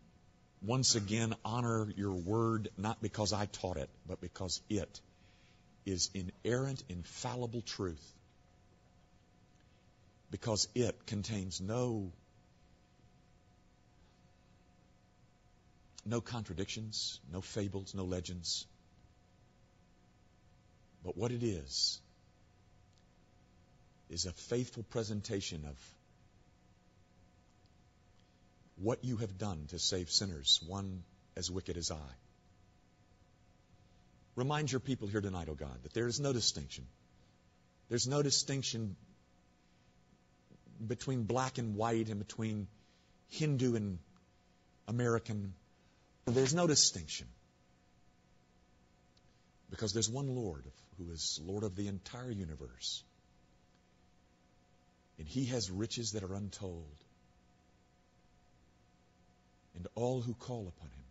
once 0.63 0.95
again 0.95 1.35
honor 1.45 1.89
your 1.97 2.13
word, 2.13 2.69
not 2.77 3.01
because 3.01 3.33
I 3.33 3.47
taught 3.47 3.77
it, 3.77 3.89
but 4.07 4.21
because 4.21 4.61
it 4.69 5.01
is 5.87 6.11
inerrant, 6.15 6.83
infallible 6.89 7.63
truth 7.63 8.15
because 10.31 10.69
it 10.75 11.07
contains 11.07 11.61
no 11.61 12.13
no 16.05 16.21
contradictions, 16.21 17.21
no 17.33 17.41
fables, 17.41 17.95
no 17.95 18.05
legends. 18.05 18.67
But 21.05 21.17
what 21.17 21.33
it 21.33 21.43
is 21.43 22.01
is 24.09 24.25
a 24.25 24.33
faithful 24.33 24.85
presentation 24.85 25.65
of 25.69 25.77
what 28.81 29.05
you 29.05 29.17
have 29.19 29.39
done 29.39 29.67
to 29.69 29.79
save 29.79 30.11
sinners, 30.11 30.61
one 30.67 31.03
as 31.37 31.51
wicked 31.51 31.77
as 31.77 31.91
I. 31.91 32.11
Remind 34.37 34.71
your 34.71 34.81
people 34.81 35.09
here 35.09 35.21
tonight, 35.21 35.49
O 35.49 35.53
oh 35.53 35.55
God, 35.55 35.83
that 35.83 35.93
there 35.93 36.07
is 36.07 36.21
no 36.21 36.33
distinction. 36.33 36.87
There's 37.89 38.07
no 38.07 38.23
distinction 38.23 38.97
between 40.87 41.25
black 41.25 41.59
and 41.59 41.75
white 41.75 42.09
and 42.09 42.19
between 42.21 42.69
Hindu 43.31 43.75
and 43.75 43.99
American. 44.87 45.55
There's 46.27 46.55
no 46.55 46.67
distinction. 46.67 47.27
Because 49.71 49.93
there's 49.93 50.09
one 50.09 50.35
Lord 50.35 50.65
who 50.99 51.11
is 51.11 51.41
Lord 51.45 51.65
of 51.65 51.75
the 51.75 51.89
entire 51.89 52.31
universe. 52.31 53.03
And 55.19 55.27
he 55.27 55.47
has 55.47 55.71
riches 55.71 56.13
that 56.13 56.23
are 56.23 56.35
untold. 56.35 57.05
And 59.79 59.87
all 59.95 60.21
who 60.21 60.35
call 60.35 60.67
upon 60.67 60.89
him 60.89 61.05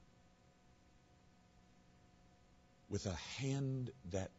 with 2.89 3.05
a 3.05 3.15
hand 3.39 3.89
that 4.11 4.29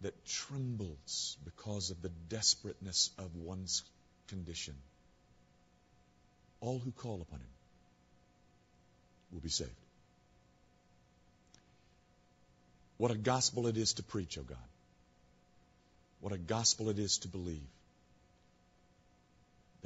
that 0.00 0.24
trembles 0.26 1.36
because 1.44 1.90
of 1.90 2.02
the 2.02 2.10
desperateness 2.28 3.10
of 3.16 3.36
one's 3.36 3.84
condition. 4.26 4.74
All 6.60 6.80
who 6.80 6.90
call 6.90 7.22
upon 7.22 7.38
him 7.38 7.54
will 9.30 9.40
be 9.40 9.48
saved. 9.48 9.70
What 12.98 13.12
a 13.12 13.16
gospel 13.16 13.68
it 13.68 13.76
is 13.76 13.94
to 13.94 14.02
preach, 14.02 14.36
O 14.36 14.40
oh 14.40 14.44
God. 14.44 14.68
What 16.20 16.32
a 16.32 16.38
gospel 16.38 16.90
it 16.90 16.98
is 16.98 17.18
to 17.18 17.28
believe 17.28 17.75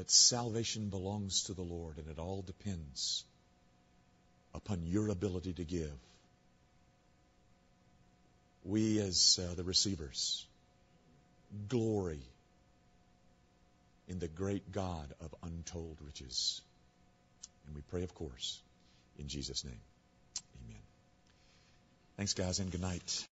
that 0.00 0.10
salvation 0.10 0.88
belongs 0.88 1.42
to 1.42 1.52
the 1.52 1.60
Lord 1.60 1.98
and 1.98 2.08
it 2.08 2.18
all 2.18 2.40
depends 2.40 3.22
upon 4.54 4.86
your 4.86 5.10
ability 5.10 5.52
to 5.52 5.62
give 5.62 5.92
we 8.64 8.98
as 8.98 9.38
uh, 9.42 9.54
the 9.56 9.62
receivers 9.62 10.46
glory 11.68 12.22
in 14.08 14.18
the 14.18 14.28
great 14.28 14.72
God 14.72 15.12
of 15.20 15.34
untold 15.42 15.98
riches. 16.06 16.62
And 17.66 17.76
we 17.76 17.82
pray, 17.90 18.02
of 18.02 18.14
course, 18.14 18.58
in 19.18 19.28
Jesus' 19.28 19.66
name. 19.66 19.82
Amen. 20.64 20.82
Thanks, 22.16 22.32
guys, 22.32 22.58
and 22.58 22.70
good 22.70 22.80
night. 22.80 23.29